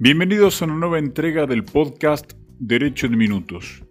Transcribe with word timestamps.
Bienvenidos 0.00 0.60
a 0.60 0.64
una 0.64 0.74
nueva 0.74 0.98
entrega 0.98 1.46
del 1.46 1.64
podcast 1.64 2.32
Derecho 2.58 3.06
de 3.08 3.16
Minutos. 3.16 3.84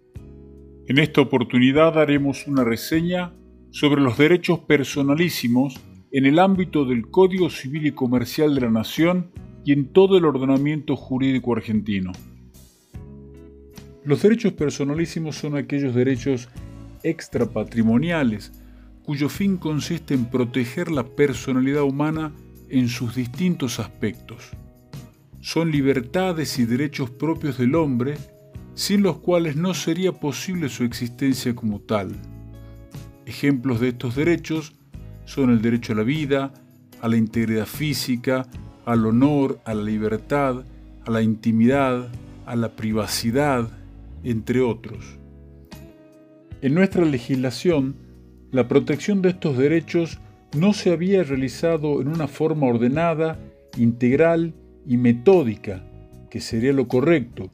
En 0.86 0.98
esta 0.98 1.22
oportunidad 1.22 1.98
haremos 1.98 2.46
una 2.46 2.62
reseña 2.62 3.32
sobre 3.70 4.02
los 4.02 4.18
derechos 4.18 4.58
personalísimos 4.58 5.80
en 6.12 6.26
el 6.26 6.40
ámbito 6.40 6.84
del 6.84 7.08
Código 7.08 7.48
Civil 7.48 7.86
y 7.86 7.92
Comercial 7.92 8.54
de 8.54 8.60
la 8.60 8.70
Nación 8.70 9.30
y 9.64 9.72
en 9.72 9.94
todo 9.94 10.18
el 10.18 10.26
ordenamiento 10.26 10.94
jurídico 10.94 11.56
argentino. 11.56 12.12
Los 14.04 14.20
derechos 14.20 14.52
personalísimos 14.52 15.36
son 15.36 15.56
aquellos 15.56 15.94
derechos 15.94 16.50
extrapatrimoniales 17.02 18.52
cuyo 19.04 19.30
fin 19.30 19.56
consiste 19.56 20.12
en 20.12 20.26
proteger 20.26 20.90
la 20.90 21.04
personalidad 21.04 21.84
humana 21.84 22.34
en 22.68 22.88
sus 22.88 23.14
distintos 23.14 23.80
aspectos 23.80 24.52
son 25.44 25.70
libertades 25.70 26.58
y 26.58 26.64
derechos 26.64 27.10
propios 27.10 27.58
del 27.58 27.74
hombre, 27.74 28.14
sin 28.72 29.02
los 29.02 29.18
cuales 29.18 29.56
no 29.56 29.74
sería 29.74 30.10
posible 30.10 30.70
su 30.70 30.84
existencia 30.84 31.54
como 31.54 31.80
tal. 31.80 32.16
Ejemplos 33.26 33.78
de 33.78 33.88
estos 33.88 34.16
derechos 34.16 34.72
son 35.26 35.50
el 35.50 35.60
derecho 35.60 35.92
a 35.92 35.96
la 35.96 36.02
vida, 36.02 36.54
a 37.02 37.08
la 37.08 37.18
integridad 37.18 37.66
física, 37.66 38.48
al 38.86 39.04
honor, 39.04 39.60
a 39.66 39.74
la 39.74 39.82
libertad, 39.82 40.64
a 41.04 41.10
la 41.10 41.20
intimidad, 41.20 42.08
a 42.46 42.56
la 42.56 42.74
privacidad, 42.74 43.68
entre 44.22 44.62
otros. 44.62 45.18
En 46.62 46.72
nuestra 46.72 47.04
legislación, 47.04 47.96
la 48.50 48.66
protección 48.66 49.20
de 49.20 49.28
estos 49.28 49.58
derechos 49.58 50.20
no 50.56 50.72
se 50.72 50.90
había 50.90 51.22
realizado 51.22 52.00
en 52.00 52.08
una 52.08 52.28
forma 52.28 52.66
ordenada, 52.66 53.38
integral 53.76 54.54
y 54.86 54.96
metódica, 54.96 55.84
que 56.30 56.40
sería 56.40 56.72
lo 56.72 56.88
correcto, 56.88 57.50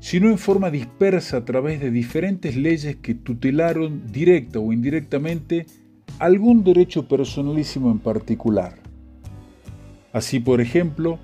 sino 0.00 0.28
en 0.28 0.38
forma 0.38 0.70
dispersa 0.70 1.38
a 1.38 1.44
través 1.44 1.80
de 1.80 1.90
diferentes 1.90 2.56
leyes 2.56 2.96
que 2.96 3.14
tutelaron 3.14 4.10
directa 4.10 4.58
o 4.58 4.72
indirectamente 4.72 5.66
algún 6.18 6.64
derecho 6.64 7.06
personalísimo 7.06 7.90
en 7.90 7.98
particular. 7.98 8.78
Así, 10.12 10.40
por 10.40 10.60
ejemplo, 10.60 11.18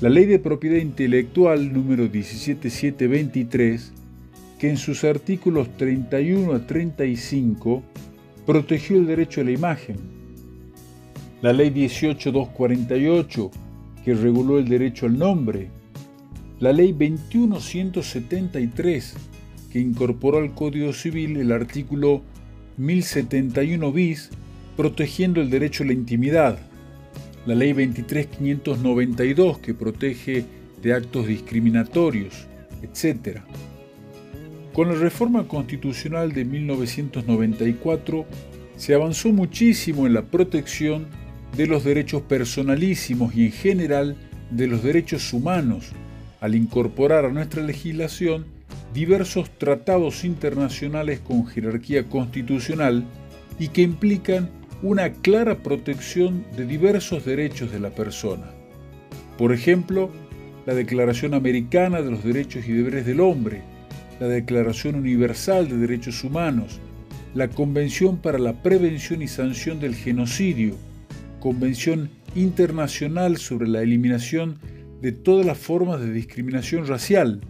la 0.00 0.08
Ley 0.10 0.26
de 0.26 0.38
Propiedad 0.38 0.76
Intelectual 0.76 1.72
número 1.72 2.06
17723, 2.06 3.92
que 4.58 4.70
en 4.70 4.76
sus 4.76 5.04
artículos 5.04 5.76
31 5.76 6.52
a 6.52 6.66
35 6.66 7.82
protegió 8.46 8.98
el 8.98 9.06
derecho 9.06 9.40
a 9.40 9.44
la 9.44 9.50
imagen. 9.50 9.96
La 11.42 11.52
Ley 11.52 11.70
18248 11.70 13.50
que 14.04 14.14
reguló 14.14 14.58
el 14.58 14.68
derecho 14.68 15.06
al 15.06 15.18
nombre, 15.18 15.70
la 16.60 16.72
Ley 16.72 16.92
2173, 16.92 19.14
que 19.70 19.78
incorporó 19.78 20.38
al 20.38 20.54
Código 20.54 20.92
Civil 20.92 21.36
el 21.36 21.52
artículo 21.52 22.22
1071 22.78 23.92
bis, 23.92 24.30
protegiendo 24.76 25.40
el 25.40 25.50
derecho 25.50 25.84
a 25.84 25.86
la 25.86 25.92
intimidad, 25.92 26.58
la 27.46 27.54
Ley 27.54 27.72
23592, 27.72 29.58
que 29.58 29.74
protege 29.74 30.44
de 30.82 30.92
actos 30.92 31.26
discriminatorios, 31.26 32.46
etc. 32.82 33.40
Con 34.72 34.88
la 34.88 34.94
reforma 34.94 35.48
constitucional 35.48 36.32
de 36.32 36.44
1994 36.44 38.26
se 38.76 38.94
avanzó 38.94 39.32
muchísimo 39.32 40.06
en 40.06 40.14
la 40.14 40.22
protección 40.22 41.06
de 41.56 41.66
los 41.66 41.84
derechos 41.84 42.22
personalísimos 42.22 43.34
y 43.34 43.46
en 43.46 43.52
general 43.52 44.16
de 44.50 44.66
los 44.66 44.82
derechos 44.82 45.32
humanos, 45.32 45.92
al 46.40 46.54
incorporar 46.54 47.24
a 47.24 47.30
nuestra 47.30 47.62
legislación 47.62 48.46
diversos 48.94 49.50
tratados 49.58 50.24
internacionales 50.24 51.20
con 51.20 51.46
jerarquía 51.46 52.04
constitucional 52.04 53.04
y 53.58 53.68
que 53.68 53.82
implican 53.82 54.50
una 54.82 55.12
clara 55.12 55.62
protección 55.62 56.44
de 56.56 56.64
diversos 56.64 57.24
derechos 57.24 57.72
de 57.72 57.80
la 57.80 57.90
persona. 57.90 58.50
Por 59.36 59.52
ejemplo, 59.52 60.10
la 60.66 60.74
Declaración 60.74 61.34
Americana 61.34 62.02
de 62.02 62.10
los 62.10 62.22
Derechos 62.24 62.66
y 62.68 62.72
Deberes 62.72 63.06
del 63.06 63.20
Hombre, 63.20 63.62
la 64.20 64.28
Declaración 64.28 64.94
Universal 64.96 65.68
de 65.68 65.76
Derechos 65.76 66.22
Humanos, 66.24 66.80
la 67.34 67.48
Convención 67.48 68.18
para 68.18 68.38
la 68.38 68.62
Prevención 68.62 69.22
y 69.22 69.28
Sanción 69.28 69.80
del 69.80 69.94
Genocidio, 69.94 70.76
Convención 71.40 72.10
Internacional 72.34 73.38
sobre 73.38 73.68
la 73.68 73.82
Eliminación 73.82 74.58
de 75.00 75.12
todas 75.12 75.46
las 75.46 75.58
formas 75.58 76.00
de 76.00 76.12
discriminación 76.12 76.86
racial, 76.86 77.40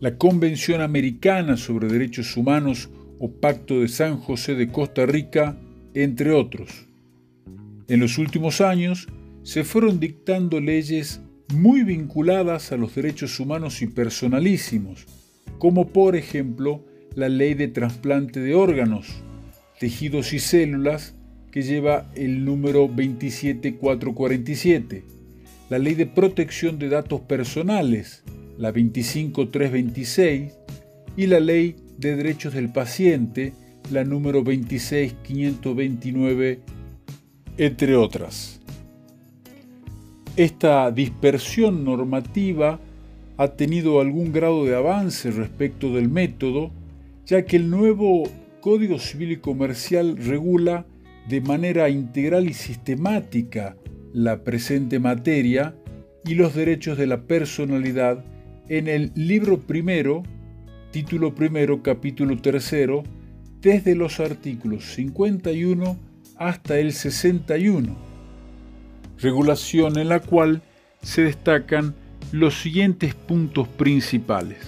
la 0.00 0.16
Convención 0.16 0.80
Americana 0.80 1.56
sobre 1.56 1.88
Derechos 1.88 2.36
Humanos 2.36 2.90
o 3.18 3.30
Pacto 3.30 3.80
de 3.80 3.88
San 3.88 4.18
José 4.18 4.54
de 4.54 4.68
Costa 4.68 5.06
Rica, 5.06 5.56
entre 5.94 6.32
otros. 6.32 6.88
En 7.88 8.00
los 8.00 8.18
últimos 8.18 8.60
años 8.60 9.08
se 9.42 9.64
fueron 9.64 10.00
dictando 10.00 10.60
leyes 10.60 11.20
muy 11.54 11.82
vinculadas 11.82 12.72
a 12.72 12.76
los 12.76 12.94
derechos 12.94 13.38
humanos 13.38 13.82
y 13.82 13.86
personalísimos, 13.86 15.06
como 15.58 15.88
por 15.88 16.16
ejemplo 16.16 16.84
la 17.14 17.28
Ley 17.28 17.54
de 17.54 17.68
Trasplante 17.68 18.40
de 18.40 18.54
Órganos, 18.54 19.22
Tejidos 19.78 20.32
y 20.32 20.38
Células 20.38 21.14
que 21.54 21.62
lleva 21.62 22.10
el 22.16 22.44
número 22.44 22.88
27447, 22.88 25.04
la 25.70 25.78
Ley 25.78 25.94
de 25.94 26.06
Protección 26.06 26.80
de 26.80 26.88
Datos 26.88 27.20
Personales, 27.20 28.24
la 28.58 28.72
25326, 28.72 30.52
y 31.16 31.26
la 31.28 31.38
Ley 31.38 31.76
de 31.96 32.16
Derechos 32.16 32.54
del 32.54 32.72
Paciente, 32.72 33.52
la 33.92 34.02
número 34.02 34.42
26529, 34.42 36.58
entre 37.56 37.94
otras. 37.94 38.60
Esta 40.34 40.90
dispersión 40.90 41.84
normativa 41.84 42.80
ha 43.36 43.46
tenido 43.46 44.00
algún 44.00 44.32
grado 44.32 44.64
de 44.64 44.74
avance 44.74 45.30
respecto 45.30 45.94
del 45.94 46.08
método, 46.08 46.72
ya 47.26 47.44
que 47.44 47.54
el 47.54 47.70
nuevo 47.70 48.24
Código 48.60 48.98
Civil 48.98 49.30
y 49.30 49.36
Comercial 49.36 50.16
regula 50.16 50.84
de 51.28 51.40
manera 51.40 51.88
integral 51.88 52.48
y 52.48 52.54
sistemática 52.54 53.76
la 54.12 54.44
presente 54.44 54.98
materia 54.98 55.74
y 56.24 56.34
los 56.34 56.54
derechos 56.54 56.98
de 56.98 57.06
la 57.06 57.22
personalidad 57.22 58.24
en 58.68 58.88
el 58.88 59.12
libro 59.14 59.60
primero, 59.60 60.22
título 60.90 61.34
primero, 61.34 61.82
capítulo 61.82 62.36
tercero, 62.38 63.02
desde 63.60 63.94
los 63.94 64.20
artículos 64.20 64.84
51 64.94 65.98
hasta 66.36 66.78
el 66.78 66.92
61, 66.92 67.96
regulación 69.18 69.98
en 69.98 70.08
la 70.08 70.20
cual 70.20 70.62
se 71.02 71.22
destacan 71.22 71.94
los 72.32 72.60
siguientes 72.60 73.14
puntos 73.14 73.68
principales. 73.68 74.58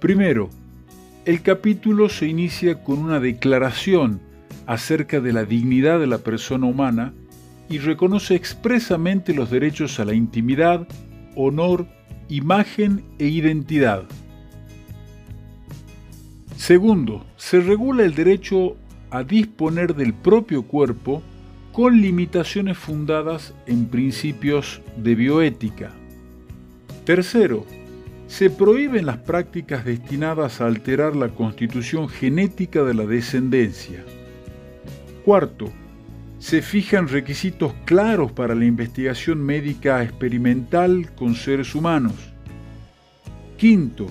Primero, 0.00 0.50
el 1.24 1.42
capítulo 1.42 2.08
se 2.08 2.26
inicia 2.26 2.82
con 2.82 2.98
una 2.98 3.20
declaración 3.20 4.20
acerca 4.70 5.18
de 5.18 5.32
la 5.32 5.44
dignidad 5.44 5.98
de 5.98 6.06
la 6.06 6.18
persona 6.18 6.64
humana 6.64 7.12
y 7.68 7.78
reconoce 7.78 8.36
expresamente 8.36 9.34
los 9.34 9.50
derechos 9.50 9.98
a 9.98 10.04
la 10.04 10.14
intimidad, 10.14 10.86
honor, 11.34 11.88
imagen 12.28 13.02
e 13.18 13.26
identidad. 13.26 14.04
Segundo, 16.56 17.26
se 17.36 17.58
regula 17.58 18.04
el 18.04 18.14
derecho 18.14 18.76
a 19.10 19.24
disponer 19.24 19.96
del 19.96 20.14
propio 20.14 20.62
cuerpo 20.62 21.20
con 21.72 22.00
limitaciones 22.00 22.78
fundadas 22.78 23.52
en 23.66 23.86
principios 23.86 24.82
de 24.96 25.16
bioética. 25.16 25.90
Tercero, 27.04 27.66
se 28.28 28.50
prohíben 28.50 29.06
las 29.06 29.16
prácticas 29.16 29.84
destinadas 29.84 30.60
a 30.60 30.66
alterar 30.66 31.16
la 31.16 31.30
constitución 31.30 32.08
genética 32.08 32.84
de 32.84 32.94
la 32.94 33.04
descendencia. 33.04 34.04
Cuarto, 35.24 35.70
se 36.38 36.62
fijan 36.62 37.08
requisitos 37.08 37.74
claros 37.84 38.32
para 38.32 38.54
la 38.54 38.64
investigación 38.64 39.38
médica 39.38 40.02
experimental 40.02 41.10
con 41.14 41.34
seres 41.34 41.74
humanos. 41.74 42.14
Quinto, 43.58 44.06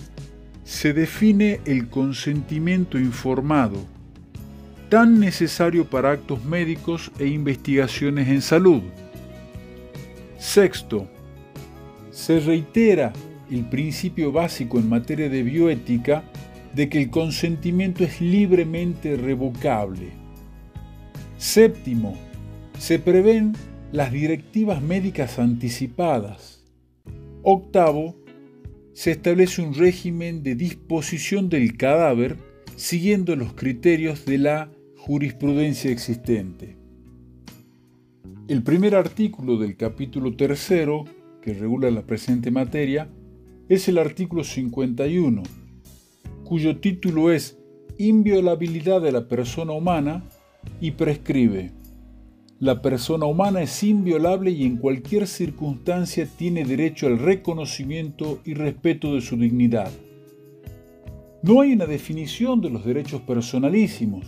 se 0.63 0.93
define 0.93 1.59
el 1.65 1.89
consentimiento 1.89 2.99
informado, 2.99 3.83
tan 4.89 5.19
necesario 5.19 5.85
para 5.85 6.11
actos 6.11 6.45
médicos 6.45 7.11
e 7.17 7.25
investigaciones 7.25 8.27
en 8.27 8.43
salud. 8.43 8.83
Sexto, 10.37 11.09
se 12.11 12.39
reitera 12.39 13.11
el 13.49 13.65
principio 13.65 14.31
básico 14.31 14.77
en 14.77 14.87
materia 14.87 15.29
de 15.29 15.41
bioética 15.41 16.23
de 16.75 16.87
que 16.87 17.01
el 17.01 17.09
consentimiento 17.09 18.03
es 18.03 18.21
libremente 18.21 19.17
revocable. 19.17 20.18
Séptimo, 21.39 22.17
se 22.77 22.99
prevén 22.99 23.53
las 23.93 24.11
directivas 24.11 24.81
médicas 24.81 25.39
anticipadas. 25.39 26.65
Octavo, 27.43 28.17
se 28.91 29.11
establece 29.11 29.61
un 29.61 29.73
régimen 29.73 30.43
de 30.43 30.55
disposición 30.55 31.47
del 31.47 31.77
cadáver 31.77 32.35
siguiendo 32.75 33.37
los 33.37 33.53
criterios 33.53 34.25
de 34.25 34.37
la 34.37 34.69
jurisprudencia 34.97 35.91
existente. 35.91 36.75
El 38.49 38.61
primer 38.61 38.93
artículo 38.93 39.57
del 39.57 39.77
capítulo 39.77 40.35
tercero, 40.35 41.05
que 41.41 41.53
regula 41.53 41.89
la 41.89 42.05
presente 42.05 42.51
materia, 42.51 43.09
es 43.69 43.87
el 43.87 43.97
artículo 43.97 44.43
51, 44.43 45.41
cuyo 46.43 46.81
título 46.81 47.31
es 47.31 47.57
Inviolabilidad 47.97 48.99
de 49.01 49.13
la 49.13 49.29
persona 49.29 49.71
humana 49.71 50.29
y 50.79 50.91
prescribe 50.91 51.71
la 52.61 52.81
persona 52.81 53.25
humana 53.25 53.61
es 53.61 53.83
inviolable 53.83 54.51
y 54.51 54.65
en 54.65 54.75
cualquier 54.75 55.27
circunstancia 55.27 56.27
tiene 56.37 56.65
derecho 56.65 57.07
al 57.07 57.17
reconocimiento 57.17 58.41
y 58.43 58.53
respeto 58.53 59.15
de 59.15 59.21
su 59.21 59.37
dignidad. 59.37 59.89
No 61.41 61.61
hay 61.61 61.71
una 61.71 61.85
definición 61.85 62.59
de 62.59 62.69
los 62.69 62.83
derechos 62.83 63.21
personalísimos, 63.21 64.25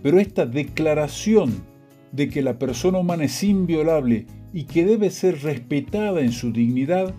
pero 0.00 0.20
esta 0.20 0.46
declaración 0.46 1.64
de 2.12 2.28
que 2.28 2.40
la 2.40 2.56
persona 2.56 2.98
humana 2.98 3.24
es 3.24 3.42
inviolable 3.42 4.26
y 4.52 4.62
que 4.62 4.84
debe 4.84 5.10
ser 5.10 5.42
respetada 5.42 6.20
en 6.20 6.30
su 6.30 6.52
dignidad, 6.52 7.12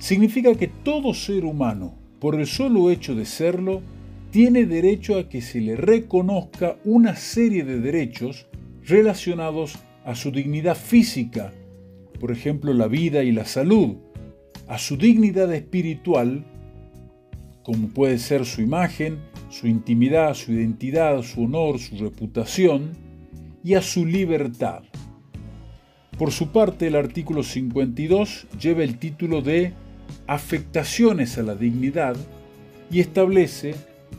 significa 0.00 0.56
que 0.56 0.66
todo 0.66 1.14
ser 1.14 1.44
humano, 1.44 1.94
por 2.18 2.34
el 2.34 2.48
solo 2.48 2.90
hecho 2.90 3.14
de 3.14 3.26
serlo, 3.26 3.80
tiene 4.30 4.66
derecho 4.66 5.18
a 5.18 5.28
que 5.28 5.40
se 5.40 5.60
le 5.60 5.76
reconozca 5.76 6.76
una 6.84 7.16
serie 7.16 7.64
de 7.64 7.80
derechos 7.80 8.46
relacionados 8.84 9.78
a 10.04 10.14
su 10.14 10.30
dignidad 10.30 10.76
física, 10.76 11.52
por 12.18 12.30
ejemplo 12.30 12.72
la 12.72 12.86
vida 12.86 13.22
y 13.22 13.32
la 13.32 13.44
salud, 13.44 13.96
a 14.68 14.78
su 14.78 14.96
dignidad 14.96 15.52
espiritual, 15.52 16.44
como 17.62 17.88
puede 17.88 18.18
ser 18.18 18.46
su 18.46 18.62
imagen, 18.62 19.18
su 19.48 19.66
intimidad, 19.66 20.34
su 20.34 20.52
identidad, 20.52 21.22
su 21.22 21.44
honor, 21.44 21.78
su 21.78 21.96
reputación, 21.96 22.92
y 23.62 23.74
a 23.74 23.82
su 23.82 24.06
libertad. 24.06 24.82
Por 26.18 26.32
su 26.32 26.48
parte, 26.48 26.86
el 26.86 26.96
artículo 26.96 27.42
52 27.42 28.46
lleva 28.60 28.82
el 28.84 28.98
título 28.98 29.42
de 29.42 29.72
Afectaciones 30.26 31.38
a 31.38 31.42
la 31.42 31.54
dignidad 31.54 32.16
y 32.90 33.00
establece 33.00 33.74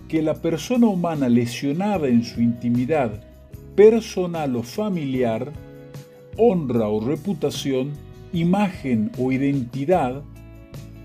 que 0.08 0.22
la 0.22 0.36
persona 0.36 0.88
humana 0.88 1.30
lesionada 1.30 2.08
en 2.08 2.24
su 2.24 2.42
intimidad 2.42 3.24
personal 3.76 4.56
o 4.56 4.64
familiar 4.64 5.52
honra 6.38 6.88
o 6.88 7.00
reputación, 7.00 7.92
imagen 8.34 9.12
o 9.18 9.32
identidad, 9.32 10.24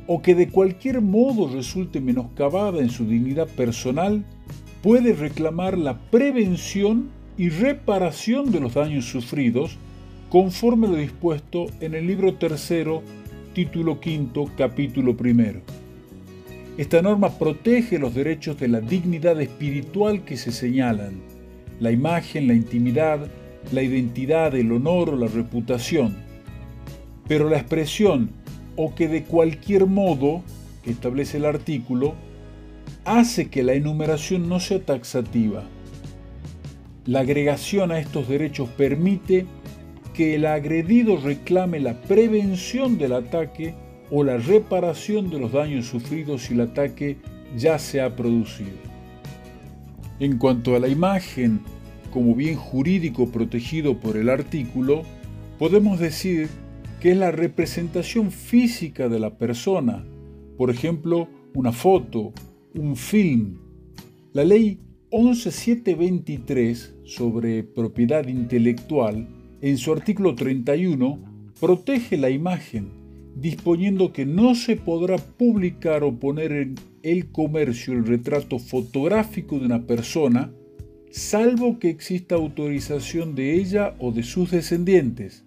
o 0.06 0.22
que 0.22 0.34
de 0.34 0.48
cualquier 0.48 1.00
modo 1.00 1.48
resulte 1.48 2.00
menoscabada 2.00 2.80
en 2.80 2.90
su 2.90 3.06
dignidad 3.06 3.48
personal, 3.48 4.24
puede 4.82 5.14
reclamar 5.14 5.76
la 5.76 5.98
prevención 6.10 7.10
y 7.36 7.48
reparación 7.48 8.52
de 8.52 8.60
los 8.60 8.74
daños 8.74 9.06
sufridos 9.06 9.76
conforme 10.30 10.88
lo 10.88 10.96
dispuesto 10.96 11.66
en 11.80 11.94
el 11.94 12.06
libro 12.06 12.34
tercero, 12.34 13.02
título 13.52 14.00
quinto, 14.00 14.50
capítulo 14.56 15.16
primero. 15.16 15.60
Esta 16.78 17.00
norma 17.00 17.30
protege 17.30 17.98
los 17.98 18.14
derechos 18.14 18.60
de 18.60 18.68
la 18.68 18.82
dignidad 18.82 19.40
espiritual 19.40 20.24
que 20.26 20.36
se 20.36 20.52
señalan, 20.52 21.22
la 21.80 21.90
imagen, 21.90 22.48
la 22.48 22.52
intimidad, 22.52 23.28
la 23.72 23.82
identidad, 23.82 24.54
el 24.54 24.70
honor 24.72 25.10
o 25.10 25.16
la 25.16 25.26
reputación. 25.26 26.16
Pero 27.26 27.48
la 27.48 27.56
expresión 27.56 28.28
o 28.76 28.94
que 28.94 29.08
de 29.08 29.24
cualquier 29.24 29.86
modo 29.86 30.42
que 30.84 30.90
establece 30.90 31.38
el 31.38 31.46
artículo 31.46 32.14
hace 33.06 33.48
que 33.48 33.62
la 33.62 33.72
enumeración 33.72 34.46
no 34.46 34.60
sea 34.60 34.84
taxativa. 34.84 35.64
La 37.06 37.20
agregación 37.20 37.90
a 37.90 38.00
estos 38.00 38.28
derechos 38.28 38.68
permite 38.76 39.46
que 40.12 40.34
el 40.34 40.44
agredido 40.44 41.16
reclame 41.16 41.80
la 41.80 41.94
prevención 42.02 42.98
del 42.98 43.14
ataque 43.14 43.74
o 44.10 44.24
la 44.24 44.38
reparación 44.38 45.30
de 45.30 45.38
los 45.38 45.52
daños 45.52 45.86
sufridos 45.86 46.42
si 46.42 46.54
el 46.54 46.60
ataque 46.60 47.18
ya 47.56 47.78
se 47.78 48.00
ha 48.00 48.14
producido. 48.14 48.78
En 50.18 50.38
cuanto 50.38 50.76
a 50.76 50.78
la 50.78 50.88
imagen 50.88 51.60
como 52.10 52.34
bien 52.34 52.56
jurídico 52.56 53.30
protegido 53.30 53.98
por 53.98 54.16
el 54.16 54.30
artículo, 54.30 55.02
podemos 55.58 55.98
decir 55.98 56.48
que 57.00 57.10
es 57.10 57.16
la 57.18 57.30
representación 57.30 58.30
física 58.30 59.10
de 59.10 59.20
la 59.20 59.36
persona, 59.36 60.04
por 60.56 60.70
ejemplo, 60.70 61.28
una 61.54 61.72
foto, 61.72 62.32
un 62.74 62.96
film. 62.96 63.58
La 64.32 64.44
ley 64.44 64.80
11723 65.10 66.94
sobre 67.04 67.62
propiedad 67.64 68.26
intelectual, 68.26 69.28
en 69.60 69.76
su 69.76 69.92
artículo 69.92 70.34
31, 70.34 71.18
protege 71.60 72.16
la 72.16 72.30
imagen, 72.30 73.05
disponiendo 73.36 74.12
que 74.12 74.24
no 74.24 74.54
se 74.54 74.76
podrá 74.76 75.18
publicar 75.18 76.02
o 76.02 76.18
poner 76.18 76.52
en 76.52 76.74
el 77.02 77.30
comercio 77.30 77.92
el 77.92 78.06
retrato 78.06 78.58
fotográfico 78.58 79.58
de 79.58 79.66
una 79.66 79.86
persona 79.86 80.52
salvo 81.10 81.78
que 81.78 81.90
exista 81.90 82.34
autorización 82.34 83.34
de 83.34 83.54
ella 83.54 83.94
o 83.98 84.10
de 84.10 84.22
sus 84.22 84.50
descendientes. 84.50 85.44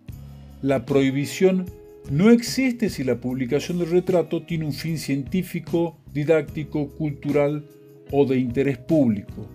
La 0.61 0.85
prohibición 0.85 1.65
no 2.11 2.29
existe 2.29 2.89
si 2.89 3.03
la 3.03 3.19
publicación 3.19 3.79
del 3.79 3.91
retrato 3.91 4.43
tiene 4.43 4.65
un 4.65 4.73
fin 4.73 4.97
científico, 4.97 5.97
didáctico, 6.13 6.89
cultural 6.89 7.65
o 8.11 8.25
de 8.25 8.37
interés 8.37 8.77
público. 8.77 9.47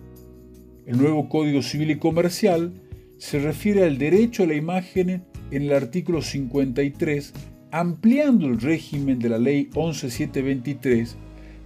El 0.85 0.97
nuevo 0.97 1.29
Código 1.29 1.61
Civil 1.61 1.91
y 1.91 1.97
Comercial 1.97 2.73
se 3.17 3.39
refiere 3.39 3.83
al 3.83 3.97
derecho 3.97 4.43
a 4.43 4.47
la 4.47 4.55
imagen 4.55 5.23
en 5.51 5.61
el 5.63 5.73
artículo 5.73 6.21
53, 6.21 7.33
ampliando 7.75 8.47
el 8.47 8.61
régimen 8.61 9.19
de 9.19 9.27
la 9.27 9.37
Ley 9.37 9.69
11723, 9.73 11.17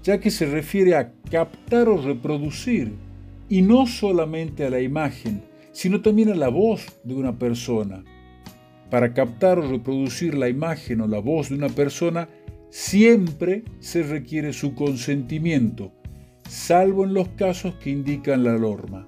ya 0.02 0.20
que 0.20 0.32
se 0.32 0.48
refiere 0.48 0.96
a 0.96 1.12
captar 1.30 1.88
o 1.88 2.02
reproducir 2.02 2.94
y 3.48 3.62
no 3.62 3.86
solamente 3.86 4.66
a 4.66 4.72
la 4.72 4.82
imagen, 4.82 5.44
sino 5.72 6.02
también 6.02 6.30
a 6.30 6.36
la 6.36 6.50
voz 6.50 7.00
de 7.04 7.14
una 7.14 7.38
persona. 7.38 8.04
Para 8.90 9.14
captar 9.14 9.60
o 9.60 9.70
reproducir 9.70 10.34
la 10.34 10.50
imagen 10.50 11.02
o 11.02 11.08
la 11.08 11.20
voz 11.20 11.50
de 11.50 11.56
una 11.58 11.70
persona, 11.70 12.28
siempre 12.72 13.64
se 13.80 14.02
requiere 14.02 14.52
su 14.52 14.74
consentimiento, 14.74 15.92
salvo 16.50 17.04
en 17.04 17.14
los 17.14 17.28
casos 17.30 17.76
que 17.76 17.92
indican 17.92 18.44
la 18.44 18.58
norma. 18.58 19.08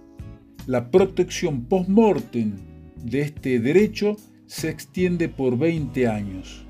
La 0.68 0.92
protección 0.92 1.66
post-mortem 1.66 2.58
de 3.04 3.22
este 3.22 3.60
derecho 3.60 4.18
se 4.46 4.70
extiende 4.70 5.30
por 5.30 5.58
20 5.58 6.08
años. 6.08 6.68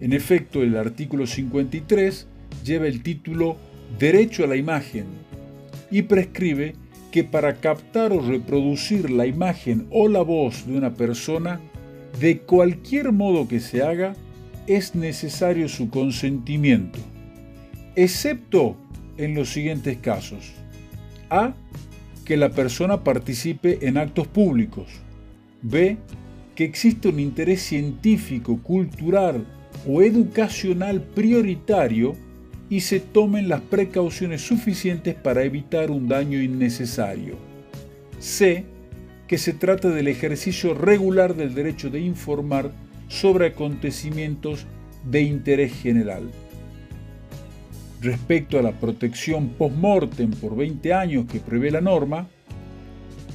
En 0.00 0.12
efecto, 0.12 0.62
el 0.62 0.76
artículo 0.76 1.26
53 1.26 2.26
lleva 2.64 2.86
el 2.86 3.02
título 3.02 3.56
Derecho 3.98 4.44
a 4.44 4.46
la 4.46 4.56
imagen 4.56 5.06
y 5.90 6.02
prescribe 6.02 6.74
que 7.10 7.24
para 7.24 7.56
captar 7.56 8.12
o 8.12 8.20
reproducir 8.20 9.10
la 9.10 9.26
imagen 9.26 9.86
o 9.90 10.08
la 10.08 10.22
voz 10.22 10.66
de 10.66 10.76
una 10.76 10.94
persona, 10.94 11.60
de 12.20 12.38
cualquier 12.40 13.12
modo 13.12 13.48
que 13.48 13.60
se 13.60 13.82
haga, 13.82 14.14
es 14.66 14.94
necesario 14.94 15.68
su 15.68 15.88
consentimiento, 15.88 16.98
excepto 17.96 18.76
en 19.16 19.34
los 19.34 19.50
siguientes 19.50 19.96
casos. 19.98 20.52
A. 21.30 21.54
Que 22.24 22.36
la 22.36 22.50
persona 22.50 23.02
participe 23.02 23.86
en 23.88 23.96
actos 23.96 24.26
públicos. 24.26 24.86
B. 25.62 25.96
Que 26.54 26.64
existe 26.64 27.08
un 27.08 27.18
interés 27.18 27.62
científico, 27.62 28.58
cultural 28.62 29.46
o 29.86 30.02
educacional 30.02 31.02
prioritario 31.02 32.14
y 32.70 32.80
se 32.80 33.00
tomen 33.00 33.48
las 33.48 33.60
precauciones 33.62 34.42
suficientes 34.42 35.14
para 35.14 35.44
evitar 35.44 35.90
un 35.90 36.08
daño 36.08 36.40
innecesario. 36.40 37.36
C. 38.18 38.64
Que 39.26 39.38
se 39.38 39.52
trata 39.52 39.90
del 39.90 40.08
ejercicio 40.08 40.74
regular 40.74 41.34
del 41.34 41.54
derecho 41.54 41.90
de 41.90 42.00
informar 42.00 42.72
sobre 43.08 43.46
acontecimientos 43.46 44.66
de 45.04 45.22
interés 45.22 45.72
general. 45.72 46.30
Respecto 48.00 48.58
a 48.58 48.62
la 48.62 48.72
protección 48.72 49.50
post-mortem 49.50 50.30
por 50.30 50.56
20 50.56 50.92
años 50.94 51.26
que 51.26 51.40
prevé 51.40 51.70
la 51.70 51.80
norma, 51.80 52.28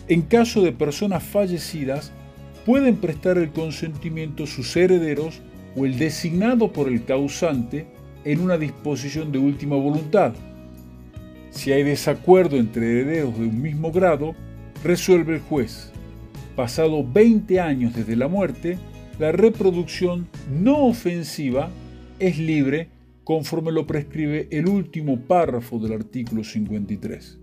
en 0.08 0.22
caso 0.22 0.62
de 0.62 0.72
personas 0.72 1.24
fallecidas, 1.24 2.12
pueden 2.66 2.98
prestar 2.98 3.38
el 3.38 3.52
consentimiento 3.52 4.48
sus 4.48 4.76
herederos 4.76 5.42
o 5.76 5.86
el 5.86 5.98
designado 5.98 6.72
por 6.72 6.88
el 6.88 7.04
causante 7.06 7.88
en 8.26 8.40
una 8.40 8.58
disposición 8.58 9.32
de 9.32 9.40
última 9.40 9.76
voluntad. 9.76 10.34
Si 11.52 11.72
hay 11.72 11.84
desacuerdo 11.84 12.58
entre 12.58 13.02
herederos 13.02 13.38
de 13.38 13.46
un 13.46 13.62
mismo 13.62 13.92
grado, 13.92 14.36
resuelve 14.84 15.36
el 15.36 15.42
juez. 15.42 15.92
Pasado 16.56 17.06
20 17.08 17.60
años 17.60 17.96
desde 17.96 18.16
la 18.16 18.28
muerte, 18.28 18.78
la 19.20 19.32
reproducción 19.32 20.28
no 20.52 20.86
ofensiva 20.86 21.70
es 22.20 22.38
libre 22.38 22.90
conforme 23.24 23.72
lo 23.72 23.88
prescribe 23.88 24.48
el 24.52 24.68
último 24.68 25.20
párrafo 25.20 25.80
del 25.80 25.94
artículo 25.94 26.44
53. 26.44 27.40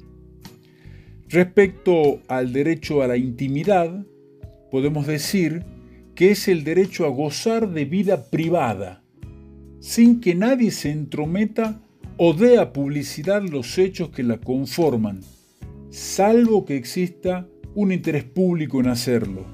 Respecto 1.28 2.20
al 2.28 2.52
derecho 2.52 3.02
a 3.02 3.06
la 3.06 3.16
intimidad, 3.16 4.04
podemos 4.70 5.06
decir 5.06 5.64
que 6.20 6.32
es 6.32 6.48
el 6.48 6.64
derecho 6.64 7.06
a 7.06 7.08
gozar 7.08 7.70
de 7.70 7.86
vida 7.86 8.28
privada, 8.28 9.02
sin 9.78 10.20
que 10.20 10.34
nadie 10.34 10.70
se 10.70 10.90
entrometa 10.90 11.80
o 12.18 12.34
dé 12.34 12.58
a 12.58 12.74
publicidad 12.74 13.42
los 13.42 13.78
hechos 13.78 14.10
que 14.10 14.22
la 14.22 14.36
conforman, 14.36 15.22
salvo 15.88 16.66
que 16.66 16.76
exista 16.76 17.48
un 17.74 17.90
interés 17.90 18.24
público 18.24 18.80
en 18.80 18.88
hacerlo. 18.88 19.46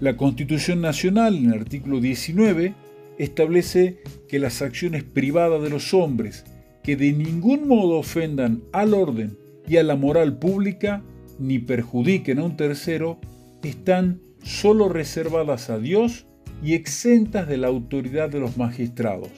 La 0.00 0.16
Constitución 0.16 0.80
Nacional, 0.80 1.36
en 1.36 1.52
el 1.52 1.60
artículo 1.60 2.00
19, 2.00 2.72
establece 3.18 3.98
que 4.26 4.38
las 4.38 4.62
acciones 4.62 5.04
privadas 5.04 5.62
de 5.62 5.68
los 5.68 5.92
hombres 5.92 6.46
que 6.82 6.96
de 6.96 7.12
ningún 7.12 7.68
modo 7.68 7.98
ofendan 7.98 8.62
al 8.72 8.94
orden 8.94 9.36
y 9.68 9.76
a 9.76 9.82
la 9.82 9.96
moral 9.96 10.38
pública 10.38 11.02
ni 11.38 11.58
perjudiquen 11.58 12.38
a 12.38 12.44
un 12.44 12.56
tercero 12.56 13.18
están 13.62 14.20
solo 14.44 14.88
reservadas 14.88 15.70
a 15.70 15.78
Dios 15.78 16.26
y 16.62 16.74
exentas 16.74 17.48
de 17.48 17.56
la 17.56 17.68
autoridad 17.68 18.28
de 18.28 18.40
los 18.40 18.56
magistrados. 18.56 19.30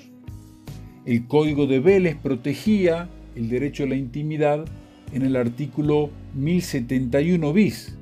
El 1.07 1.27
Código 1.27 1.67
de 1.67 1.79
Vélez 1.79 2.17
protegía 2.17 3.09
el 3.37 3.49
derecho 3.49 3.85
a 3.85 3.87
la 3.87 3.95
intimidad 3.95 4.65
en 5.13 5.23
el 5.23 5.37
artículo 5.37 6.11
1071 6.35 7.53
bis. 7.53 7.97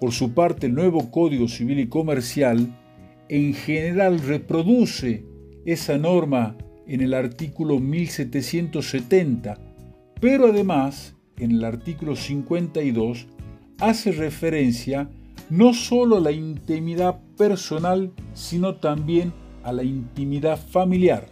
Por 0.00 0.12
su 0.12 0.34
parte, 0.34 0.66
el 0.66 0.74
nuevo 0.74 1.10
Código 1.10 1.48
Civil 1.48 1.78
y 1.78 1.86
Comercial 1.86 2.76
en 3.28 3.54
general 3.54 4.18
reproduce 4.20 5.24
esa 5.64 5.96
norma 5.98 6.56
en 6.86 7.02
el 7.02 7.14
artículo 7.14 7.78
1770, 7.78 9.58
pero 10.20 10.46
además 10.46 11.14
en 11.36 11.52
el 11.52 11.64
artículo 11.64 12.16
52 12.16 13.28
hace 13.78 14.12
referencia 14.12 15.08
no 15.50 15.72
solo 15.72 16.16
a 16.16 16.20
la 16.20 16.32
intimidad 16.32 17.20
personal, 17.36 18.12
sino 18.34 18.76
también 18.76 19.32
a 19.62 19.72
la 19.72 19.82
intimidad 19.82 20.58
familiar. 20.58 21.26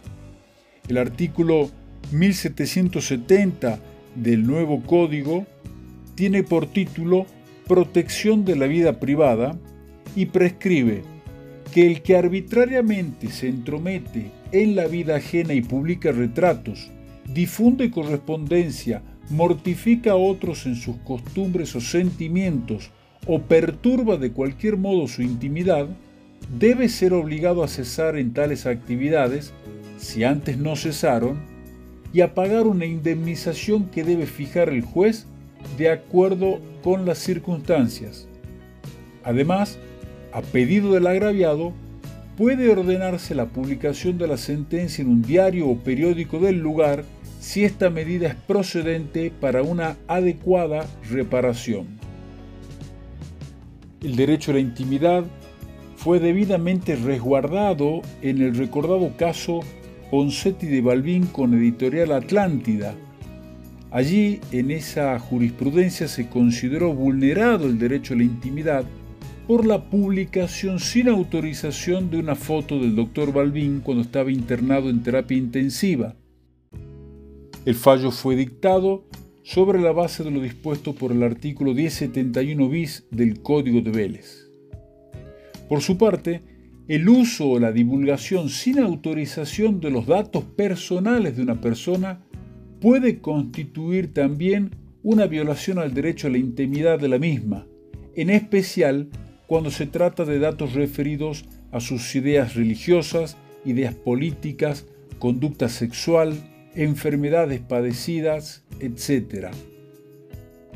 El 0.87 0.97
artículo 0.97 1.69
1770 2.11 3.79
del 4.15 4.47
nuevo 4.47 4.81
código 4.81 5.45
tiene 6.15 6.43
por 6.43 6.65
título 6.67 7.25
Protección 7.67 8.45
de 8.45 8.55
la 8.55 8.65
vida 8.65 8.99
privada 8.99 9.57
y 10.15 10.27
prescribe 10.27 11.03
que 11.73 11.85
el 11.85 12.01
que 12.01 12.15
arbitrariamente 12.15 13.29
se 13.29 13.49
entromete 13.49 14.31
en 14.51 14.75
la 14.75 14.87
vida 14.87 15.17
ajena 15.17 15.53
y 15.53 15.61
publica 15.61 16.11
retratos, 16.11 16.89
difunde 17.33 17.91
correspondencia, 17.91 19.03
mortifica 19.29 20.11
a 20.11 20.15
otros 20.15 20.65
en 20.65 20.75
sus 20.75 20.95
costumbres 20.97 21.75
o 21.75 21.81
sentimientos, 21.81 22.91
o 23.25 23.41
perturba 23.41 24.17
de 24.17 24.31
cualquier 24.31 24.77
modo 24.77 25.07
su 25.07 25.21
intimidad, 25.21 25.87
debe 26.59 26.89
ser 26.89 27.13
obligado 27.13 27.63
a 27.63 27.67
cesar 27.67 28.17
en 28.17 28.33
tales 28.33 28.65
actividades, 28.65 29.53
si 29.97 30.23
antes 30.23 30.57
no 30.57 30.75
cesaron, 30.75 31.39
y 32.13 32.21
a 32.21 32.33
pagar 32.33 32.67
una 32.67 32.85
indemnización 32.85 33.85
que 33.89 34.03
debe 34.03 34.25
fijar 34.25 34.69
el 34.69 34.81
juez 34.81 35.25
de 35.77 35.89
acuerdo 35.89 36.59
con 36.83 37.05
las 37.05 37.17
circunstancias. 37.17 38.27
Además, 39.23 39.77
a 40.31 40.41
pedido 40.41 40.93
del 40.93 41.07
agraviado, 41.07 41.73
puede 42.37 42.69
ordenarse 42.69 43.35
la 43.35 43.47
publicación 43.47 44.17
de 44.17 44.27
la 44.27 44.37
sentencia 44.37 45.01
en 45.01 45.09
un 45.09 45.21
diario 45.21 45.67
o 45.67 45.77
periódico 45.77 46.39
del 46.39 46.59
lugar 46.59 47.03
si 47.39 47.65
esta 47.65 47.89
medida 47.89 48.27
es 48.27 48.35
procedente 48.35 49.31
para 49.31 49.63
una 49.63 49.97
adecuada 50.07 50.85
reparación. 51.09 51.96
El 54.01 54.15
derecho 54.15 54.51
a 54.51 54.55
la 54.55 54.59
intimidad 54.59 55.25
fue 55.95 56.19
debidamente 56.19 56.95
resguardado 56.95 58.01
en 58.21 58.41
el 58.41 58.55
recordado 58.55 59.11
caso 59.17 59.61
Poncetti 60.11 60.67
de 60.67 60.81
Balbín 60.81 61.25
con 61.25 61.55
editorial 61.55 62.11
Atlántida. 62.11 62.95
Allí, 63.89 64.39
en 64.51 64.69
esa 64.69 65.17
jurisprudencia, 65.17 66.07
se 66.07 66.29
consideró 66.29 66.93
vulnerado 66.93 67.65
el 67.65 67.79
derecho 67.79 68.13
a 68.13 68.17
la 68.17 68.23
intimidad 68.23 68.85
por 69.47 69.65
la 69.65 69.89
publicación 69.89 70.79
sin 70.79 71.07
autorización 71.07 72.11
de 72.11 72.19
una 72.19 72.35
foto 72.35 72.79
del 72.79 72.95
doctor 72.95 73.33
Balbín 73.33 73.79
cuando 73.79 74.03
estaba 74.03 74.31
internado 74.31 74.89
en 74.89 75.01
terapia 75.01 75.37
intensiva. 75.37 76.15
El 77.65 77.75
fallo 77.75 78.11
fue 78.11 78.35
dictado 78.35 79.05
sobre 79.47 79.79
la 79.79 79.93
base 79.93 80.25
de 80.25 80.31
lo 80.31 80.41
dispuesto 80.41 80.93
por 80.93 81.13
el 81.13 81.23
artículo 81.23 81.73
1071 81.73 82.67
bis 82.67 83.05
del 83.11 83.41
Código 83.41 83.79
de 83.79 83.91
Vélez. 83.91 84.51
Por 85.69 85.79
su 85.79 85.97
parte, 85.97 86.41
el 86.89 87.07
uso 87.07 87.51
o 87.51 87.57
la 87.57 87.71
divulgación 87.71 88.49
sin 88.49 88.77
autorización 88.77 89.79
de 89.79 89.89
los 89.89 90.05
datos 90.05 90.43
personales 90.43 91.37
de 91.37 91.43
una 91.43 91.61
persona 91.61 92.25
puede 92.81 93.21
constituir 93.21 94.13
también 94.13 94.75
una 95.01 95.27
violación 95.27 95.79
al 95.79 95.93
derecho 95.93 96.27
a 96.27 96.31
la 96.31 96.39
intimidad 96.39 96.99
de 96.99 97.07
la 97.07 97.17
misma, 97.17 97.65
en 98.17 98.29
especial 98.29 99.07
cuando 99.47 99.71
se 99.71 99.85
trata 99.85 100.25
de 100.25 100.39
datos 100.39 100.73
referidos 100.73 101.45
a 101.71 101.79
sus 101.79 102.13
ideas 102.17 102.55
religiosas, 102.55 103.37
ideas 103.63 103.95
políticas, 103.95 104.85
conducta 105.19 105.69
sexual, 105.69 106.35
enfermedades 106.77 107.59
padecidas, 107.59 108.63
etc. 108.79 109.47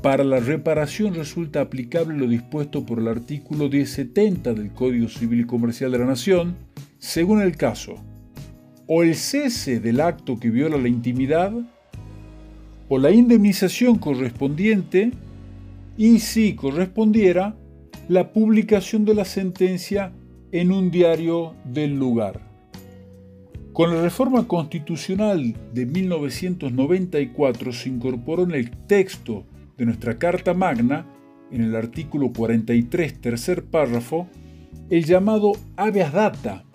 Para 0.01 0.23
la 0.23 0.39
reparación 0.39 1.13
resulta 1.13 1.61
aplicable 1.61 2.17
lo 2.17 2.27
dispuesto 2.27 2.85
por 2.85 2.99
el 2.99 3.07
artículo 3.07 3.69
1070 3.69 4.53
del 4.53 4.71
Código 4.71 5.07
Civil 5.07 5.41
y 5.41 5.45
Comercial 5.45 5.91
de 5.91 5.99
la 5.99 6.05
Nación, 6.05 6.55
según 6.97 7.41
el 7.41 7.55
caso, 7.55 7.95
o 8.87 9.03
el 9.03 9.15
cese 9.15 9.79
del 9.79 10.01
acto 10.01 10.39
que 10.39 10.49
viola 10.49 10.77
la 10.77 10.87
intimidad, 10.87 11.53
o 12.89 12.97
la 12.97 13.11
indemnización 13.11 13.99
correspondiente, 13.99 15.11
y 15.97 16.19
si 16.19 16.55
correspondiera, 16.55 17.55
la 18.09 18.33
publicación 18.33 19.05
de 19.05 19.13
la 19.13 19.23
sentencia 19.23 20.11
en 20.51 20.71
un 20.71 20.89
diario 20.89 21.53
del 21.63 21.95
lugar. 21.97 22.50
Con 23.73 23.95
la 23.95 24.01
reforma 24.01 24.49
constitucional 24.49 25.55
de 25.73 25.85
1994 25.85 27.71
se 27.71 27.87
incorporó 27.87 28.43
en 28.43 28.51
el 28.51 28.69
texto 28.85 29.45
de 29.77 29.85
nuestra 29.85 30.19
Carta 30.19 30.53
Magna, 30.53 31.05
en 31.51 31.61
el 31.61 31.77
artículo 31.77 32.33
43, 32.33 33.21
tercer 33.21 33.63
párrafo, 33.63 34.27
el 34.89 35.05
llamado 35.05 35.53
habeas 35.77 36.11
data. 36.11 36.65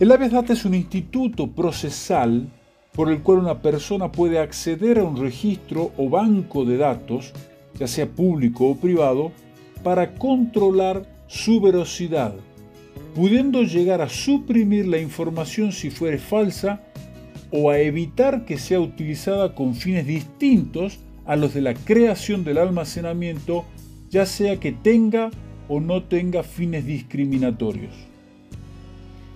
El 0.00 0.10
habeas 0.10 0.32
data 0.32 0.52
es 0.52 0.64
un 0.64 0.74
instituto 0.74 1.52
procesal 1.52 2.48
por 2.92 3.08
el 3.08 3.22
cual 3.22 3.38
una 3.38 3.62
persona 3.62 4.10
puede 4.10 4.40
acceder 4.40 4.98
a 4.98 5.04
un 5.04 5.16
registro 5.16 5.92
o 5.96 6.08
banco 6.08 6.64
de 6.64 6.76
datos, 6.76 7.32
ya 7.78 7.86
sea 7.86 8.08
público 8.08 8.66
o 8.66 8.76
privado, 8.76 9.30
para 9.84 10.16
controlar 10.16 11.08
su 11.28 11.60
velocidad, 11.60 12.34
pudiendo 13.14 13.62
llegar 13.62 14.02
a 14.02 14.08
suprimir 14.08 14.86
la 14.86 14.98
información 14.98 15.72
si 15.72 15.90
fuere 15.90 16.18
falsa 16.18 16.82
o 17.50 17.70
a 17.70 17.78
evitar 17.78 18.44
que 18.44 18.58
sea 18.58 18.80
utilizada 18.80 19.54
con 19.54 19.74
fines 19.74 20.06
distintos 20.06 20.98
a 21.24 21.36
los 21.36 21.54
de 21.54 21.60
la 21.60 21.74
creación 21.74 22.44
del 22.44 22.58
almacenamiento, 22.58 23.64
ya 24.10 24.26
sea 24.26 24.58
que 24.58 24.72
tenga 24.72 25.30
o 25.68 25.80
no 25.80 26.02
tenga 26.02 26.42
fines 26.42 26.84
discriminatorios. 26.84 27.94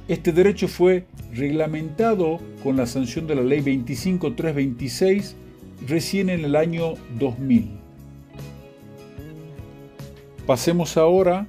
Este 0.09 0.33
derecho 0.33 0.69
fue 0.69 1.07
reglamentado 1.33 2.41
con 2.63 2.77
la 2.77 2.87
sanción 2.87 3.27
de 3.27 3.37
la 3.37 3.43
Ley 3.43 3.61
25326 3.61 5.37
recién 5.87 6.31
en 6.31 6.45
el 6.45 6.57
año 6.57 6.95
2000. 7.19 7.69
Pasemos 10.47 10.97
ahora 10.97 11.47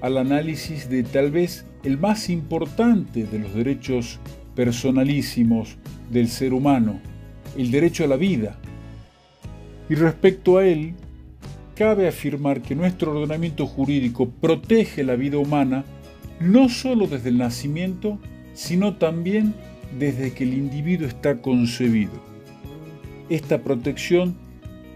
al 0.00 0.18
análisis 0.18 0.88
de 0.88 1.02
tal 1.02 1.30
vez 1.30 1.66
el 1.82 1.98
más 1.98 2.28
importante 2.28 3.24
de 3.24 3.38
los 3.38 3.54
derechos 3.54 4.18
personalísimos 4.54 5.76
del 6.10 6.28
ser 6.28 6.52
humano, 6.52 7.00
el 7.56 7.70
derecho 7.70 8.04
a 8.04 8.08
la 8.08 8.16
vida. 8.16 8.58
Y 9.88 9.94
respecto 9.94 10.58
a 10.58 10.66
él, 10.66 10.94
cabe 11.74 12.08
afirmar 12.08 12.62
que 12.62 12.74
nuestro 12.74 13.12
ordenamiento 13.12 13.66
jurídico 13.66 14.28
protege 14.28 15.04
la 15.04 15.14
vida 15.14 15.38
humana 15.38 15.84
no 16.40 16.68
solo 16.68 17.06
desde 17.06 17.28
el 17.28 17.38
nacimiento, 17.38 18.18
sino 18.54 18.96
también 18.96 19.54
desde 19.98 20.32
que 20.32 20.44
el 20.44 20.54
individuo 20.54 21.06
está 21.06 21.40
concebido. 21.40 22.12
Esta 23.28 23.62
protección 23.62 24.36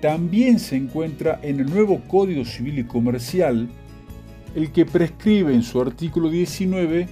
también 0.00 0.58
se 0.58 0.76
encuentra 0.76 1.38
en 1.42 1.60
el 1.60 1.66
nuevo 1.66 2.00
Código 2.08 2.44
Civil 2.44 2.78
y 2.78 2.84
Comercial, 2.84 3.68
el 4.54 4.72
que 4.72 4.86
prescribe 4.86 5.54
en 5.54 5.62
su 5.62 5.80
artículo 5.80 6.28
19 6.30 7.08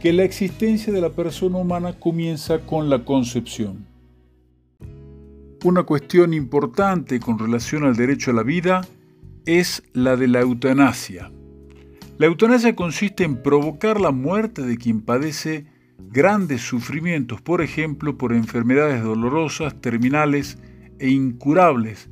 que 0.00 0.12
la 0.12 0.24
existencia 0.24 0.92
de 0.92 1.00
la 1.00 1.10
persona 1.10 1.58
humana 1.58 1.92
comienza 1.92 2.58
con 2.60 2.90
la 2.90 3.04
concepción. 3.04 3.86
Una 5.64 5.84
cuestión 5.84 6.34
importante 6.34 7.20
con 7.20 7.38
relación 7.38 7.84
al 7.84 7.94
derecho 7.94 8.32
a 8.32 8.34
la 8.34 8.42
vida 8.42 8.80
es 9.46 9.82
la 9.92 10.16
de 10.16 10.26
la 10.26 10.40
eutanasia. 10.40 11.30
La 12.18 12.26
eutanasia 12.26 12.74
consiste 12.74 13.24
en 13.24 13.42
provocar 13.42 14.00
la 14.00 14.10
muerte 14.10 14.62
de 14.62 14.76
quien 14.76 15.00
padece 15.00 15.66
grandes 15.98 16.60
sufrimientos, 16.62 17.40
por 17.40 17.62
ejemplo, 17.62 18.18
por 18.18 18.32
enfermedades 18.32 19.02
dolorosas, 19.02 19.80
terminales 19.80 20.58
e 20.98 21.08
incurables, 21.10 22.10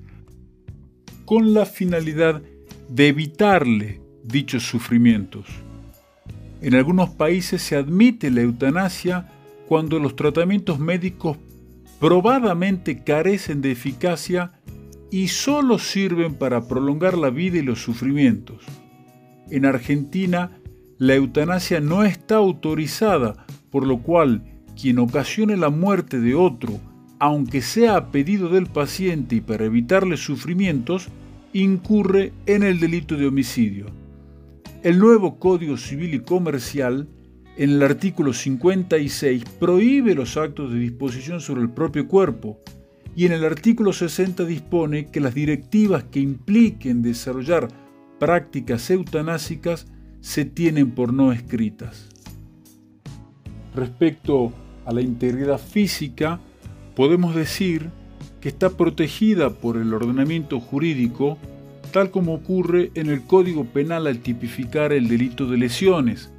con 1.25 1.52
la 1.52 1.66
finalidad 1.66 2.42
de 2.88 3.08
evitarle 3.08 4.00
dichos 4.24 4.64
sufrimientos. 4.64 5.46
En 6.62 6.74
algunos 6.74 7.10
países 7.10 7.62
se 7.62 7.76
admite 7.76 8.30
la 8.30 8.42
eutanasia 8.42 9.28
cuando 9.66 9.98
los 9.98 10.16
tratamientos 10.16 10.78
médicos 10.78 11.38
probadamente 11.98 13.02
carecen 13.02 13.60
de 13.60 13.72
eficacia 13.72 14.52
y 15.10 15.28
solo 15.28 15.78
sirven 15.78 16.34
para 16.34 16.66
prolongar 16.66 17.16
la 17.16 17.30
vida 17.30 17.58
y 17.58 17.62
los 17.62 17.82
sufrimientos. 17.82 18.64
En 19.50 19.64
Argentina, 19.64 20.52
la 20.98 21.14
eutanasia 21.14 21.80
no 21.80 22.04
está 22.04 22.36
autorizada, 22.36 23.46
por 23.70 23.86
lo 23.86 24.02
cual 24.02 24.44
quien 24.80 24.98
ocasione 24.98 25.56
la 25.56 25.70
muerte 25.70 26.20
de 26.20 26.34
otro, 26.34 26.78
aunque 27.18 27.60
sea 27.62 27.96
a 27.96 28.10
pedido 28.10 28.48
del 28.48 28.66
paciente 28.66 29.36
y 29.36 29.40
para 29.40 29.64
evitarle 29.64 30.16
sufrimientos, 30.16 31.08
incurre 31.52 32.32
en 32.46 32.62
el 32.62 32.80
delito 32.80 33.16
de 33.16 33.26
homicidio. 33.26 34.00
El 34.82 34.99
nuevo 34.99 35.38
Código 35.38 35.76
Civil 35.76 36.14
y 36.14 36.20
Comercial, 36.20 37.06
en 37.58 37.70
el 37.70 37.82
artículo 37.82 38.32
56, 38.32 39.44
prohíbe 39.58 40.14
los 40.14 40.38
actos 40.38 40.72
de 40.72 40.78
disposición 40.78 41.42
sobre 41.42 41.60
el 41.60 41.68
propio 41.68 42.08
cuerpo 42.08 42.58
y 43.14 43.26
en 43.26 43.32
el 43.32 43.44
artículo 43.44 43.92
60 43.92 44.46
dispone 44.46 45.08
que 45.08 45.20
las 45.20 45.34
directivas 45.34 46.04
que 46.04 46.20
impliquen 46.20 47.02
desarrollar 47.02 47.68
prácticas 48.18 48.90
eutanásicas 48.90 49.87
se 50.20 50.46
tienen 50.46 50.92
por 50.92 51.12
no 51.12 51.30
escritas. 51.30 52.08
Respecto 53.75 54.50
a 54.87 54.94
la 54.94 55.02
integridad 55.02 55.58
física, 55.58 56.40
podemos 56.96 57.34
decir 57.34 57.90
que 58.40 58.49
está 58.49 58.70
protegida 58.70 59.50
por 59.50 59.76
el 59.76 59.92
ordenamiento 59.92 60.58
jurídico, 60.58 61.37
tal 61.90 62.11
como 62.11 62.35
ocurre 62.35 62.90
en 62.94 63.09
el 63.09 63.23
Código 63.23 63.64
Penal 63.64 64.06
al 64.06 64.20
tipificar 64.20 64.92
el 64.92 65.09
delito 65.09 65.47
de 65.47 65.59
lesiones, 65.59 66.30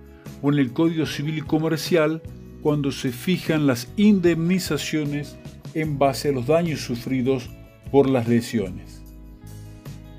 o 0.41 0.51
en 0.51 0.59
el 0.59 0.73
Código 0.73 1.05
Civil 1.05 1.37
y 1.37 1.41
Comercial 1.41 2.21
cuando 2.61 2.91
se 2.91 3.11
fijan 3.11 3.67
las 3.67 3.87
indemnizaciones 3.97 5.37
en 5.73 5.97
base 5.97 6.29
a 6.29 6.31
los 6.31 6.47
daños 6.47 6.81
sufridos 6.81 7.49
por 7.91 8.09
las 8.09 8.27
lesiones. 8.27 9.01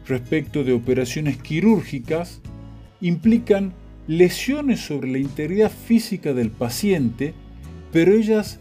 Respecto 0.06 0.64
de 0.64 0.72
operaciones 0.72 1.36
quirúrgicas, 1.36 2.40
implican 3.00 3.72
lesiones 4.06 4.80
sobre 4.80 5.10
la 5.10 5.18
integridad 5.18 5.70
física 5.70 6.34
del 6.34 6.50
paciente, 6.50 7.34
pero 7.92 8.12
ellas 8.12 8.60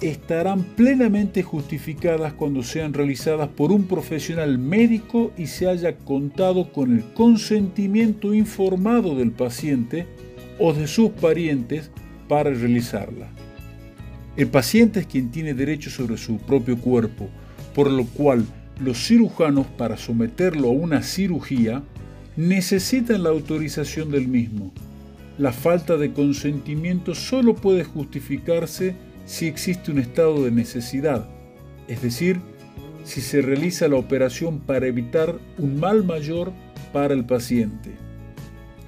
estarán 0.00 0.62
plenamente 0.62 1.42
justificadas 1.42 2.34
cuando 2.34 2.62
sean 2.62 2.92
realizadas 2.92 3.48
por 3.48 3.72
un 3.72 3.84
profesional 3.84 4.58
médico 4.58 5.32
y 5.38 5.46
se 5.46 5.68
haya 5.68 5.96
contado 5.96 6.70
con 6.72 6.94
el 6.94 7.04
consentimiento 7.14 8.34
informado 8.34 9.14
del 9.14 9.32
paciente 9.32 10.06
o 10.58 10.72
de 10.72 10.86
sus 10.86 11.10
parientes 11.10 11.90
para 12.28 12.50
realizarla. 12.50 13.28
El 14.36 14.48
paciente 14.48 15.00
es 15.00 15.06
quien 15.06 15.30
tiene 15.30 15.54
derecho 15.54 15.88
sobre 15.88 16.18
su 16.18 16.36
propio 16.38 16.78
cuerpo, 16.78 17.28
por 17.74 17.90
lo 17.90 18.04
cual 18.04 18.44
los 18.78 19.06
cirujanos 19.06 19.66
para 19.66 19.96
someterlo 19.96 20.68
a 20.68 20.72
una 20.72 21.02
cirugía 21.02 21.82
necesitan 22.36 23.22
la 23.22 23.30
autorización 23.30 24.10
del 24.10 24.28
mismo. 24.28 24.72
La 25.38 25.52
falta 25.52 25.96
de 25.96 26.12
consentimiento 26.12 27.14
solo 27.14 27.54
puede 27.54 27.84
justificarse 27.84 28.94
si 29.26 29.46
existe 29.46 29.90
un 29.90 29.98
estado 29.98 30.44
de 30.44 30.50
necesidad, 30.50 31.28
es 31.88 32.00
decir, 32.00 32.40
si 33.04 33.20
se 33.20 33.42
realiza 33.42 33.88
la 33.88 33.96
operación 33.96 34.60
para 34.60 34.86
evitar 34.86 35.38
un 35.58 35.78
mal 35.78 36.04
mayor 36.04 36.52
para 36.92 37.14
el 37.14 37.24
paciente. 37.24 37.90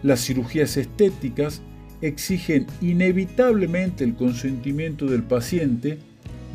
Las 0.03 0.25
cirugías 0.25 0.77
estéticas 0.77 1.61
exigen 2.01 2.67
inevitablemente 2.81 4.05
el 4.05 4.15
consentimiento 4.15 5.07
del 5.07 5.25
paciente, 5.25 5.99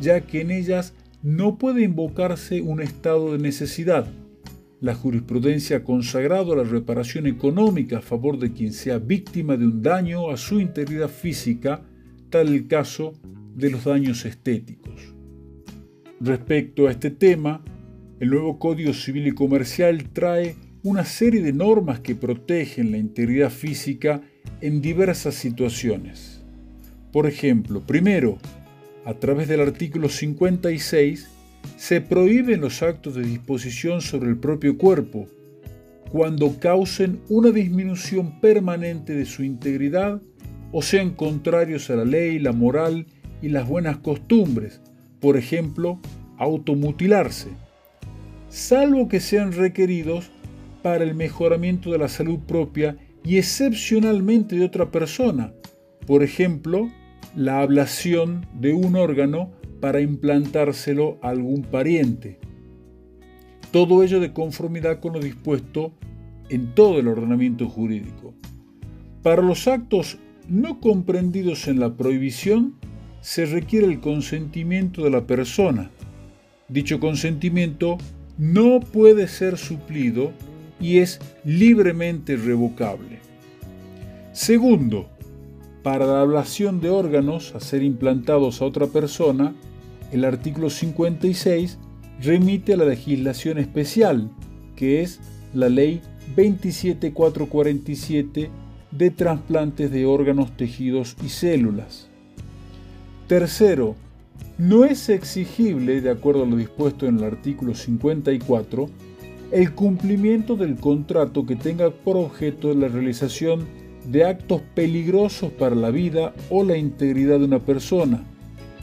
ya 0.00 0.22
que 0.22 0.40
en 0.40 0.50
ellas 0.50 0.94
no 1.22 1.56
puede 1.56 1.82
invocarse 1.82 2.60
un 2.60 2.80
estado 2.80 3.32
de 3.32 3.38
necesidad. 3.38 4.06
La 4.80 4.94
jurisprudencia 4.94 5.78
ha 5.78 5.84
consagrado 5.84 6.54
la 6.56 6.64
reparación 6.64 7.26
económica 7.26 7.98
a 7.98 8.02
favor 8.02 8.38
de 8.38 8.52
quien 8.52 8.72
sea 8.72 8.98
víctima 8.98 9.56
de 9.56 9.66
un 9.66 9.82
daño 9.82 10.30
a 10.30 10.36
su 10.36 10.60
integridad 10.60 11.08
física, 11.08 11.82
tal 12.28 12.48
el 12.48 12.66
caso 12.66 13.14
de 13.54 13.70
los 13.70 13.84
daños 13.84 14.24
estéticos. 14.24 15.14
Respecto 16.20 16.88
a 16.88 16.90
este 16.90 17.10
tema, 17.10 17.64
el 18.20 18.30
nuevo 18.30 18.58
Código 18.58 18.92
Civil 18.92 19.26
y 19.26 19.32
Comercial 19.32 20.10
trae 20.12 20.56
una 20.82 21.04
serie 21.04 21.42
de 21.42 21.52
normas 21.52 22.00
que 22.00 22.14
protegen 22.14 22.90
la 22.90 22.98
integridad 22.98 23.50
física 23.50 24.22
en 24.60 24.80
diversas 24.80 25.34
situaciones. 25.34 26.42
Por 27.12 27.26
ejemplo, 27.26 27.80
primero, 27.80 28.38
a 29.04 29.14
través 29.14 29.48
del 29.48 29.60
artículo 29.60 30.08
56, 30.08 31.28
se 31.76 32.00
prohíben 32.00 32.60
los 32.60 32.82
actos 32.82 33.14
de 33.14 33.22
disposición 33.22 34.00
sobre 34.00 34.28
el 34.28 34.36
propio 34.36 34.76
cuerpo 34.76 35.26
cuando 36.10 36.60
causen 36.60 37.20
una 37.28 37.50
disminución 37.50 38.40
permanente 38.40 39.14
de 39.14 39.26
su 39.26 39.42
integridad 39.42 40.22
o 40.70 40.80
sean 40.80 41.10
contrarios 41.10 41.90
a 41.90 41.96
la 41.96 42.04
ley, 42.04 42.38
la 42.38 42.52
moral 42.52 43.06
y 43.42 43.48
las 43.48 43.68
buenas 43.68 43.98
costumbres, 43.98 44.80
por 45.20 45.36
ejemplo, 45.36 45.98
automutilarse, 46.38 47.48
salvo 48.48 49.08
que 49.08 49.20
sean 49.20 49.52
requeridos 49.52 50.30
para 50.82 51.04
el 51.04 51.14
mejoramiento 51.14 51.90
de 51.90 51.98
la 51.98 52.08
salud 52.08 52.38
propia 52.40 52.96
y 53.24 53.38
excepcionalmente 53.38 54.56
de 54.56 54.64
otra 54.64 54.90
persona, 54.90 55.52
por 56.06 56.22
ejemplo, 56.22 56.90
la 57.34 57.60
ablación 57.60 58.46
de 58.60 58.72
un 58.74 58.96
órgano 58.96 59.50
para 59.80 60.00
implantárselo 60.00 61.18
a 61.22 61.30
algún 61.30 61.62
pariente. 61.62 62.38
Todo 63.70 64.02
ello 64.02 64.20
de 64.20 64.32
conformidad 64.32 65.00
con 65.00 65.14
lo 65.14 65.20
dispuesto 65.20 65.92
en 66.48 66.74
todo 66.74 67.00
el 67.00 67.08
ordenamiento 67.08 67.68
jurídico. 67.68 68.34
Para 69.22 69.42
los 69.42 69.66
actos 69.66 70.18
no 70.48 70.80
comprendidos 70.80 71.66
en 71.66 71.80
la 71.80 71.96
prohibición, 71.96 72.74
se 73.24 73.46
requiere 73.46 73.86
el 73.86 74.00
consentimiento 74.00 75.02
de 75.02 75.08
la 75.08 75.22
persona. 75.22 75.90
Dicho 76.68 77.00
consentimiento 77.00 77.96
no 78.36 78.80
puede 78.80 79.28
ser 79.28 79.56
suplido 79.56 80.32
y 80.78 80.98
es 80.98 81.20
libremente 81.42 82.36
revocable. 82.36 83.20
Segundo, 84.32 85.08
para 85.82 86.04
la 86.04 86.20
ablación 86.20 86.82
de 86.82 86.90
órganos 86.90 87.54
a 87.54 87.60
ser 87.60 87.82
implantados 87.82 88.60
a 88.60 88.66
otra 88.66 88.88
persona, 88.88 89.54
el 90.12 90.26
artículo 90.26 90.68
56 90.68 91.78
remite 92.20 92.74
a 92.74 92.76
la 92.76 92.84
legislación 92.84 93.56
especial, 93.56 94.30
que 94.76 95.00
es 95.00 95.20
la 95.54 95.70
ley 95.70 96.02
27447 96.36 98.50
de 98.90 99.10
trasplantes 99.10 99.90
de 99.90 100.04
órganos, 100.04 100.54
tejidos 100.58 101.16
y 101.24 101.30
células. 101.30 102.10
Tercero, 103.34 103.96
no 104.58 104.84
es 104.84 105.08
exigible, 105.08 106.00
de 106.00 106.08
acuerdo 106.08 106.44
a 106.44 106.46
lo 106.46 106.54
dispuesto 106.54 107.08
en 107.08 107.18
el 107.18 107.24
artículo 107.24 107.74
54, 107.74 108.88
el 109.50 109.74
cumplimiento 109.74 110.54
del 110.54 110.76
contrato 110.76 111.44
que 111.44 111.56
tenga 111.56 111.90
por 111.90 112.16
objeto 112.16 112.72
la 112.74 112.86
realización 112.86 113.66
de 114.04 114.24
actos 114.24 114.62
peligrosos 114.76 115.50
para 115.50 115.74
la 115.74 115.90
vida 115.90 116.32
o 116.48 116.62
la 116.62 116.76
integridad 116.76 117.40
de 117.40 117.46
una 117.46 117.58
persona, 117.58 118.22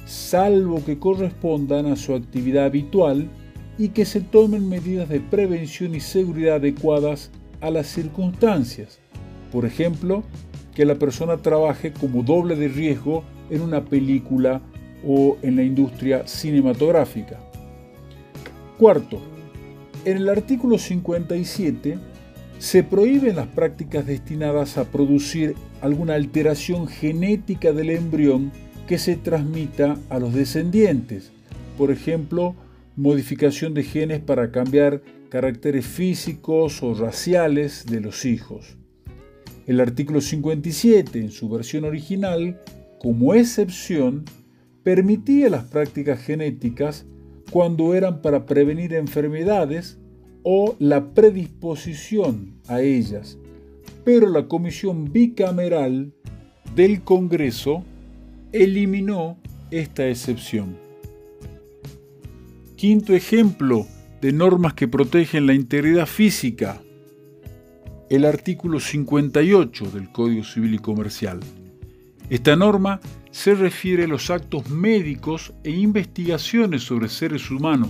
salvo 0.05 0.83
que 0.83 0.99
correspondan 0.99 1.85
a 1.85 1.95
su 1.95 2.13
actividad 2.13 2.65
habitual 2.65 3.29
y 3.77 3.87
que 3.87 4.03
se 4.03 4.19
tomen 4.19 4.67
medidas 4.67 5.07
de 5.07 5.21
prevención 5.21 5.95
y 5.95 6.01
seguridad 6.01 6.55
adecuadas 6.55 7.31
a 7.61 7.69
las 7.69 7.87
circunstancias. 7.87 8.99
Por 9.49 9.65
ejemplo, 9.65 10.23
que 10.75 10.83
la 10.83 10.95
persona 10.95 11.37
trabaje 11.37 11.93
como 11.93 12.21
doble 12.21 12.57
de 12.57 12.67
riesgo 12.67 13.23
en 13.51 13.61
una 13.61 13.85
película 13.85 14.61
o 15.05 15.37
en 15.43 15.55
la 15.55 15.63
industria 15.63 16.25
cinematográfica. 16.25 17.39
Cuarto, 18.79 19.21
en 20.05 20.17
el 20.17 20.29
artículo 20.29 20.79
57 20.79 21.99
se 22.57 22.83
prohíben 22.83 23.35
las 23.35 23.47
prácticas 23.47 24.07
destinadas 24.07 24.77
a 24.77 24.85
producir 24.85 25.55
alguna 25.81 26.15
alteración 26.15 26.87
genética 26.87 27.73
del 27.73 27.91
embrión 27.91 28.51
que 28.87 28.97
se 28.97 29.15
transmita 29.15 29.97
a 30.09 30.19
los 30.19 30.33
descendientes. 30.33 31.31
Por 31.77 31.91
ejemplo, 31.91 32.55
modificación 32.95 33.73
de 33.73 33.83
genes 33.83 34.19
para 34.19 34.51
cambiar 34.51 35.01
caracteres 35.29 35.85
físicos 35.85 36.83
o 36.83 36.93
raciales 36.93 37.85
de 37.85 38.01
los 38.01 38.25
hijos. 38.25 38.77
El 39.65 39.79
artículo 39.79 40.21
57, 40.21 41.19
en 41.19 41.31
su 41.31 41.49
versión 41.49 41.85
original, 41.85 42.59
como 43.01 43.33
excepción, 43.33 44.25
permitía 44.83 45.49
las 45.49 45.63
prácticas 45.63 46.21
genéticas 46.21 47.07
cuando 47.49 47.95
eran 47.95 48.21
para 48.21 48.45
prevenir 48.45 48.93
enfermedades 48.93 49.97
o 50.43 50.75
la 50.77 51.11
predisposición 51.15 52.59
a 52.67 52.81
ellas, 52.81 53.39
pero 54.05 54.29
la 54.29 54.47
Comisión 54.47 55.11
Bicameral 55.11 56.13
del 56.75 57.01
Congreso 57.01 57.83
eliminó 58.51 59.39
esta 59.71 60.07
excepción. 60.07 60.77
Quinto 62.75 63.15
ejemplo 63.15 63.87
de 64.21 64.31
normas 64.31 64.75
que 64.75 64.87
protegen 64.87 65.47
la 65.47 65.55
integridad 65.55 66.05
física. 66.05 66.79
El 68.11 68.25
artículo 68.25 68.79
58 68.79 69.89
del 69.89 70.11
Código 70.11 70.43
Civil 70.43 70.75
y 70.75 70.79
Comercial. 70.79 71.39
Esta 72.31 72.55
norma 72.55 73.01
se 73.29 73.55
refiere 73.55 74.05
a 74.05 74.07
los 74.07 74.29
actos 74.29 74.69
médicos 74.69 75.53
e 75.65 75.71
investigaciones 75.71 76.81
sobre 76.81 77.09
seres 77.09 77.51
humanos, 77.51 77.89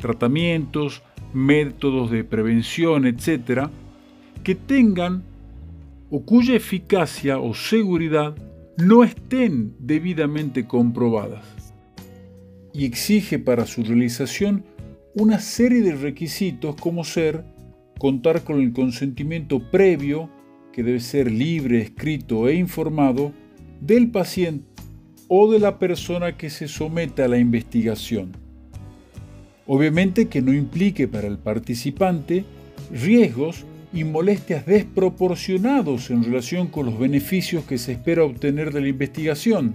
tratamientos, 0.00 1.02
métodos 1.34 2.12
de 2.12 2.22
prevención, 2.22 3.06
etc., 3.06 3.68
que 4.44 4.54
tengan 4.54 5.24
o 6.10 6.22
cuya 6.24 6.54
eficacia 6.54 7.40
o 7.40 7.54
seguridad 7.54 8.36
no 8.78 9.02
estén 9.02 9.74
debidamente 9.80 10.68
comprobadas. 10.68 11.44
Y 12.72 12.84
exige 12.84 13.40
para 13.40 13.66
su 13.66 13.82
realización 13.82 14.64
una 15.12 15.40
serie 15.40 15.82
de 15.82 15.96
requisitos 15.96 16.76
como 16.76 17.02
ser 17.02 17.44
contar 17.98 18.44
con 18.44 18.60
el 18.60 18.72
consentimiento 18.72 19.58
previo, 19.72 20.30
que 20.72 20.84
debe 20.84 21.00
ser 21.00 21.32
libre, 21.32 21.80
escrito 21.80 22.46
e 22.46 22.54
informado, 22.54 23.32
del 23.80 24.10
paciente 24.10 24.66
o 25.28 25.50
de 25.50 25.58
la 25.58 25.78
persona 25.78 26.36
que 26.36 26.50
se 26.50 26.68
someta 26.68 27.24
a 27.24 27.28
la 27.28 27.38
investigación. 27.38 28.32
Obviamente 29.66 30.28
que 30.28 30.42
no 30.42 30.52
implique 30.52 31.08
para 31.08 31.26
el 31.26 31.38
participante 31.38 32.44
riesgos 32.90 33.64
y 33.92 34.04
molestias 34.04 34.66
desproporcionados 34.66 36.10
en 36.10 36.22
relación 36.22 36.68
con 36.68 36.86
los 36.86 36.98
beneficios 36.98 37.64
que 37.64 37.78
se 37.78 37.92
espera 37.92 38.24
obtener 38.24 38.72
de 38.72 38.82
la 38.82 38.88
investigación. 38.88 39.74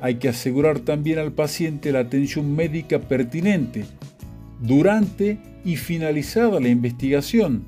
Hay 0.00 0.16
que 0.16 0.28
asegurar 0.28 0.80
también 0.80 1.18
al 1.18 1.32
paciente 1.32 1.92
la 1.92 2.00
atención 2.00 2.54
médica 2.54 3.00
pertinente 3.00 3.84
durante 4.60 5.38
y 5.64 5.76
finalizada 5.76 6.60
la 6.60 6.68
investigación. 6.68 7.64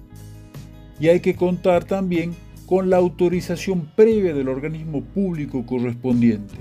Y 1.00 1.08
hay 1.08 1.20
que 1.20 1.34
contar 1.34 1.84
también 1.84 2.34
con 2.66 2.90
la 2.90 2.96
autorización 2.96 3.88
previa 3.94 4.34
del 4.34 4.48
organismo 4.48 5.02
público 5.02 5.66
correspondiente. 5.66 6.56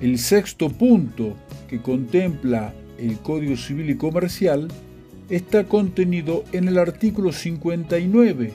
El 0.00 0.18
sexto 0.18 0.70
punto 0.70 1.36
que 1.68 1.80
contempla 1.82 2.72
el 2.98 3.18
Código 3.18 3.56
Civil 3.56 3.90
y 3.90 3.96
Comercial 3.96 4.68
está 5.28 5.64
contenido 5.64 6.44
en 6.52 6.68
el 6.68 6.78
artículo 6.78 7.32
59, 7.32 8.52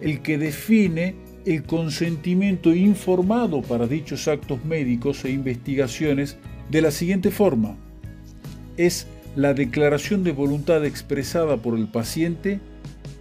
el 0.00 0.20
que 0.20 0.38
define 0.38 1.14
el 1.44 1.62
consentimiento 1.62 2.74
informado 2.74 3.62
para 3.62 3.86
dichos 3.86 4.26
actos 4.26 4.64
médicos 4.64 5.24
e 5.24 5.30
investigaciones 5.30 6.36
de 6.70 6.82
la 6.82 6.90
siguiente 6.90 7.30
forma. 7.30 7.76
Es 8.76 9.06
la 9.36 9.54
declaración 9.54 10.24
de 10.24 10.32
voluntad 10.32 10.84
expresada 10.84 11.58
por 11.58 11.78
el 11.78 11.86
paciente 11.86 12.58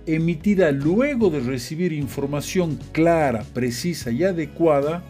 emitida 0.06 0.72
luego 0.72 1.30
de 1.30 1.40
recibir 1.40 1.94
información 1.94 2.80
clara, 2.92 3.44
precisa 3.54 4.12
y 4.12 4.24
adecuada 4.24 5.04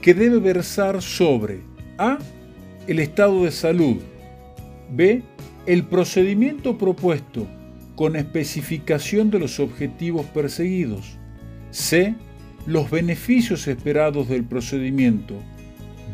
que 0.00 0.14
debe 0.14 0.38
versar 0.38 1.02
sobre 1.02 1.60
A. 1.98 2.18
el 2.86 2.98
estado 2.98 3.44
de 3.44 3.50
salud, 3.50 3.96
B. 4.90 5.22
el 5.66 5.84
procedimiento 5.84 6.78
propuesto 6.78 7.46
con 7.96 8.16
especificación 8.16 9.30
de 9.30 9.38
los 9.38 9.60
objetivos 9.60 10.26
perseguidos, 10.26 11.18
C. 11.70 12.14
los 12.66 12.90
beneficios 12.90 13.66
esperados 13.68 14.28
del 14.28 14.44
procedimiento, 14.44 15.34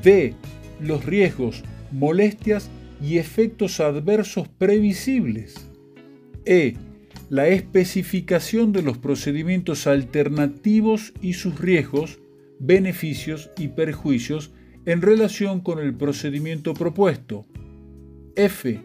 D. 0.03 0.35
los 0.81 1.05
riesgos, 1.05 1.63
molestias 1.93 2.71
y 3.03 3.19
efectos 3.19 3.81
adversos 3.81 4.49
previsibles, 4.49 5.55
E 6.45 6.75
la 7.31 7.49
especificación 7.49 8.73
de 8.73 8.83
los 8.83 8.99
procedimientos 8.99 9.87
alternativos 9.87 11.13
y 11.21 11.35
sus 11.35 11.61
riesgos, 11.61 12.19
beneficios 12.59 13.51
y 13.59 13.69
perjuicios 13.69 14.51
en 14.87 15.03
relación 15.03 15.61
con 15.61 15.79
el 15.79 15.95
procedimiento 15.95 16.73
propuesto. 16.73 17.45
F. 18.35 18.81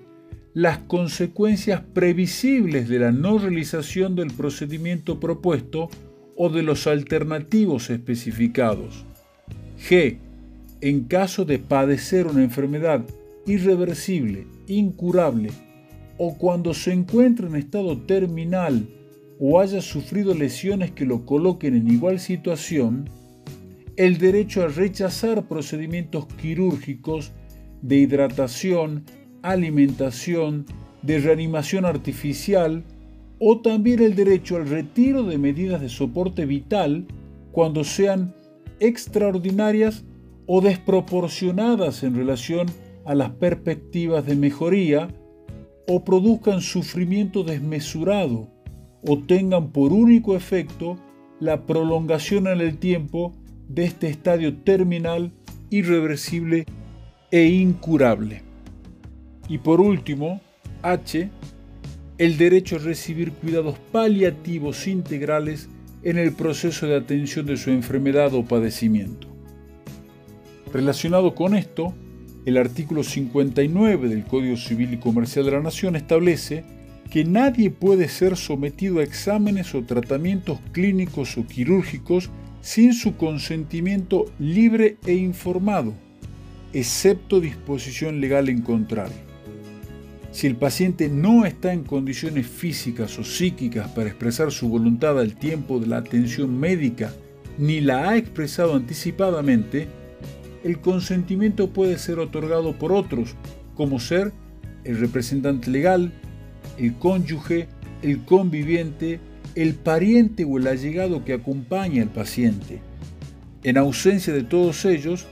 Las 0.53 0.79
consecuencias 0.79 1.82
previsibles 1.93 2.89
de 2.89 2.99
la 2.99 3.12
no 3.12 3.38
realización 3.38 4.15
del 4.15 4.32
procedimiento 4.32 5.19
propuesto 5.19 5.89
o 6.36 6.49
de 6.49 6.63
los 6.63 6.86
alternativos 6.86 7.89
especificados. 7.89 9.06
G. 9.89 10.17
En 10.82 11.06
caso 11.06 11.45
de 11.45 11.60
padecer 11.60 12.27
una 12.27 12.43
enfermedad 12.43 13.06
irreversible, 13.45 14.47
incurable 14.67 15.49
o 16.25 16.38
cuando 16.38 16.73
se 16.73 16.93
encuentre 16.93 17.47
en 17.47 17.55
estado 17.57 17.97
terminal 17.97 18.88
o 19.41 19.59
haya 19.59 19.81
sufrido 19.81 20.33
lesiones 20.33 20.91
que 20.91 21.05
lo 21.05 21.25
coloquen 21.25 21.75
en 21.75 21.91
igual 21.91 22.17
situación, 22.21 23.09
el 23.97 24.19
derecho 24.19 24.63
a 24.63 24.69
rechazar 24.69 25.49
procedimientos 25.49 26.27
quirúrgicos 26.41 27.33
de 27.81 27.97
hidratación, 27.97 29.03
alimentación, 29.41 30.65
de 31.01 31.19
reanimación 31.19 31.83
artificial 31.83 32.86
o 33.38 33.59
también 33.59 34.01
el 34.01 34.15
derecho 34.15 34.55
al 34.55 34.69
retiro 34.69 35.23
de 35.23 35.38
medidas 35.38 35.81
de 35.81 35.89
soporte 35.89 36.45
vital 36.45 37.05
cuando 37.51 37.83
sean 37.83 38.33
extraordinarias 38.79 40.05
o 40.45 40.62
desproporcionadas 40.62 42.01
en 42.03 42.15
relación 42.15 42.67
a 43.03 43.13
las 43.13 43.31
perspectivas 43.31 44.25
de 44.25 44.38
mejoría 44.38 45.09
o 45.87 46.03
produzcan 46.03 46.61
sufrimiento 46.61 47.43
desmesurado 47.43 48.49
o 49.05 49.19
tengan 49.19 49.71
por 49.71 49.91
único 49.91 50.35
efecto 50.35 50.97
la 51.39 51.65
prolongación 51.65 52.47
en 52.47 52.61
el 52.61 52.77
tiempo 52.77 53.33
de 53.67 53.85
este 53.85 54.07
estadio 54.07 54.55
terminal, 54.57 55.31
irreversible 55.69 56.65
e 57.31 57.47
incurable. 57.47 58.43
Y 59.49 59.57
por 59.57 59.81
último, 59.81 60.39
H, 60.83 61.29
el 62.17 62.37
derecho 62.37 62.77
a 62.77 62.79
recibir 62.79 63.33
cuidados 63.33 63.77
paliativos 63.91 64.87
integrales 64.87 65.67
en 66.03 66.17
el 66.17 66.33
proceso 66.33 66.85
de 66.87 66.95
atención 66.95 67.45
de 67.45 67.57
su 67.57 67.71
enfermedad 67.71 68.33
o 68.33 68.45
padecimiento. 68.45 69.27
Relacionado 70.71 71.35
con 71.35 71.55
esto, 71.55 71.93
el 72.45 72.58
artículo 72.58 73.03
59 73.03 74.10
del 74.10 74.25
Código 74.25 74.58
Civil 74.58 74.93
y 74.93 74.97
Comercial 74.97 75.45
de 75.45 75.51
la 75.51 75.62
Nación 75.62 75.95
establece 75.95 76.65
que 77.10 77.23
nadie 77.23 77.69
puede 77.69 78.10
ser 78.10 78.36
sometido 78.36 78.99
a 78.99 79.03
exámenes 79.03 79.73
o 79.75 79.84
tratamientos 79.84 80.60
clínicos 80.71 81.38
o 81.38 81.45
quirúrgicos 81.45 82.29
sin 82.62 82.93
su 82.93 83.15
consentimiento 83.17 84.25
libre 84.39 84.97
e 85.06 85.13
informado, 85.13 85.93
excepto 86.73 87.39
disposición 87.39 88.19
legal 88.19 88.49
en 88.49 88.62
contrario. 88.62 89.34
Si 90.32 90.47
el 90.47 90.56
paciente 90.56 91.10
no 91.10 91.45
está 91.45 91.71
en 91.71 91.84
condiciones 91.84 92.47
físicas 92.47 93.19
o 93.19 93.23
psíquicas 93.23 93.88
para 93.89 94.10
expresar 94.10 94.51
su 94.51 94.67
voluntad 94.67 95.19
al 95.19 95.36
tiempo 95.36 95.79
de 95.79 95.88
la 95.88 95.97
atención 95.97 96.60
médica, 96.60 97.13
ni 97.60 97.82
la 97.82 98.10
ha 98.10 98.17
expresado 98.17 98.73
anticipadamente, 98.73 99.88
el 100.63 100.80
consentimiento 100.80 101.69
puede 101.69 101.97
ser 101.97 102.19
otorgado 102.19 102.73
por 102.73 102.93
otros, 102.93 103.36
como 103.76 103.99
ser 103.99 104.32
el 104.84 104.99
representante 104.99 105.69
legal, 105.69 106.13
el 106.78 106.95
cónyuge, 106.95 107.67
el 108.02 108.23
conviviente, 108.26 109.19
el 109.56 109.76
pariente 109.76 110.45
o 110.45 110.58
el 110.58 110.67
allegado 110.67 111.23
que 111.23 111.34
acompaña 111.34 112.02
al 112.02 112.10
paciente. 112.10 112.82
En 113.63 113.78
ausencia 113.78 114.34
de 114.34 114.43
todos 114.43 114.86
ellos, 114.86 115.28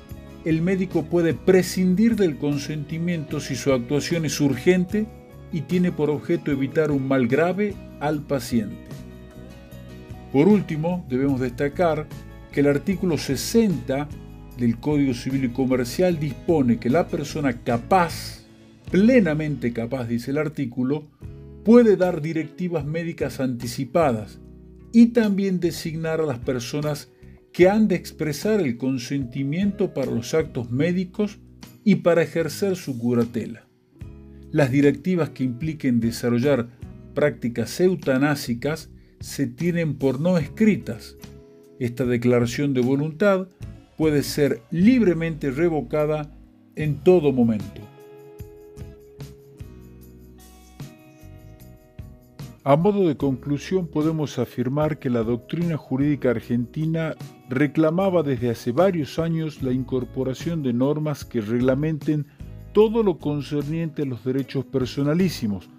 el 0.46 0.62
médico 0.62 1.04
puede 1.04 1.34
prescindir 1.34 2.16
del 2.16 2.38
consentimiento 2.38 3.40
si 3.40 3.56
su 3.56 3.74
actuación 3.74 4.26
es 4.26 4.40
urgente 4.42 5.06
y 5.52 5.62
tiene 5.62 5.92
por 5.92 6.10
objeto 6.10 6.52
evitar 6.52 6.92
un 6.92 7.08
mal 7.08 7.28
grave 7.28 7.74
al 8.00 8.22
paciente. 8.22 8.78
Por 10.32 10.48
último, 10.48 11.06
debemos 11.10 11.42
destacar 11.42 12.08
que 12.52 12.62
el 12.62 12.68
artículo 12.68 13.18
60 13.18 14.08
del 14.62 14.80
Código 14.80 15.14
Civil 15.14 15.46
y 15.46 15.50
Comercial 15.50 16.20
dispone 16.20 16.78
que 16.78 16.90
la 16.90 17.08
persona 17.08 17.64
capaz, 17.64 18.46
plenamente 18.92 19.74
capaz, 19.74 20.08
dice 20.08 20.32
el 20.32 20.38
artículo, 20.38 21.10
puede 21.66 21.98
dar 21.98 22.22
directivas 22.22 22.86
médicas 22.86 23.40
anticipadas 23.40 24.40
y 24.94 25.08
también 25.08 25.60
designar 25.60 26.22
a 26.22 26.26
las 26.26 26.40
personas 26.40 27.10
que 27.52 27.70
han 27.70 27.88
de 27.88 27.96
expresar 27.96 28.62
el 28.62 28.78
consentimiento 28.78 29.94
para 29.94 30.12
los 30.12 30.34
actos 30.34 30.72
médicos 30.72 31.40
y 31.84 31.96
para 31.96 32.22
ejercer 32.22 32.76
su 32.76 32.98
curatela. 32.98 33.68
Las 34.52 34.72
directivas 34.72 35.32
que 35.32 35.44
impliquen 35.44 36.00
desarrollar 36.00 36.70
prácticas 37.16 37.80
eutanásicas 37.80 38.92
se 39.20 39.48
tienen 39.48 39.96
por 39.96 40.20
no 40.20 40.38
escritas. 40.38 41.18
Esta 41.80 42.06
declaración 42.06 42.74
de 42.74 42.82
voluntad 42.82 43.48
puede 44.02 44.24
ser 44.24 44.64
libremente 44.72 45.52
revocada 45.52 46.36
en 46.76 47.04
todo 47.04 47.32
momento. 47.32 47.82
A 52.64 52.76
modo 52.76 53.08
de 53.08 53.16
conclusión 53.16 53.86
podemos 53.86 54.40
afirmar 54.40 54.98
que 54.98 55.12
la 55.12 55.22
doctrina 55.22 55.78
jurídica 55.78 56.32
argentina 56.32 57.14
reclamaba 57.48 58.24
desde 58.24 58.50
hace 58.50 58.72
varios 58.72 59.20
años 59.20 59.62
la 59.62 59.72
incorporación 59.72 60.64
de 60.64 60.74
normas 60.74 61.24
que 61.24 61.40
reglamenten 61.40 62.26
todo 62.74 63.04
lo 63.04 63.20
concerniente 63.20 64.02
a 64.02 64.06
los 64.06 64.24
derechos 64.26 64.66
personalísimos, 64.66 65.70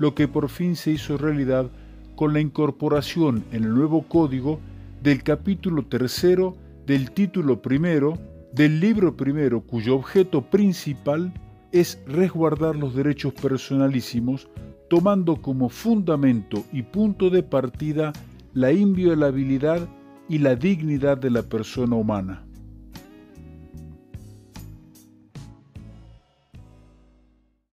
lo 0.00 0.16
que 0.16 0.26
por 0.26 0.48
fin 0.48 0.74
se 0.74 0.90
hizo 0.90 1.16
realidad 1.16 1.70
con 2.16 2.32
la 2.32 2.40
incorporación 2.40 3.44
en 3.52 3.62
el 3.62 3.72
nuevo 3.72 4.02
código 4.02 4.58
del 5.00 5.22
capítulo 5.22 5.86
tercero 5.86 6.56
del 6.88 7.10
título 7.10 7.60
primero 7.60 8.14
del 8.54 8.80
libro 8.80 9.14
primero 9.14 9.60
cuyo 9.60 9.94
objeto 9.94 10.40
principal 10.40 11.34
es 11.70 12.02
resguardar 12.06 12.76
los 12.76 12.94
derechos 12.94 13.34
personalísimos 13.34 14.48
tomando 14.88 15.36
como 15.36 15.68
fundamento 15.68 16.64
y 16.72 16.82
punto 16.82 17.28
de 17.28 17.42
partida 17.42 18.14
la 18.54 18.72
inviolabilidad 18.72 19.86
y 20.30 20.38
la 20.38 20.56
dignidad 20.56 21.18
de 21.18 21.30
la 21.30 21.42
persona 21.42 21.94
humana. 21.94 22.47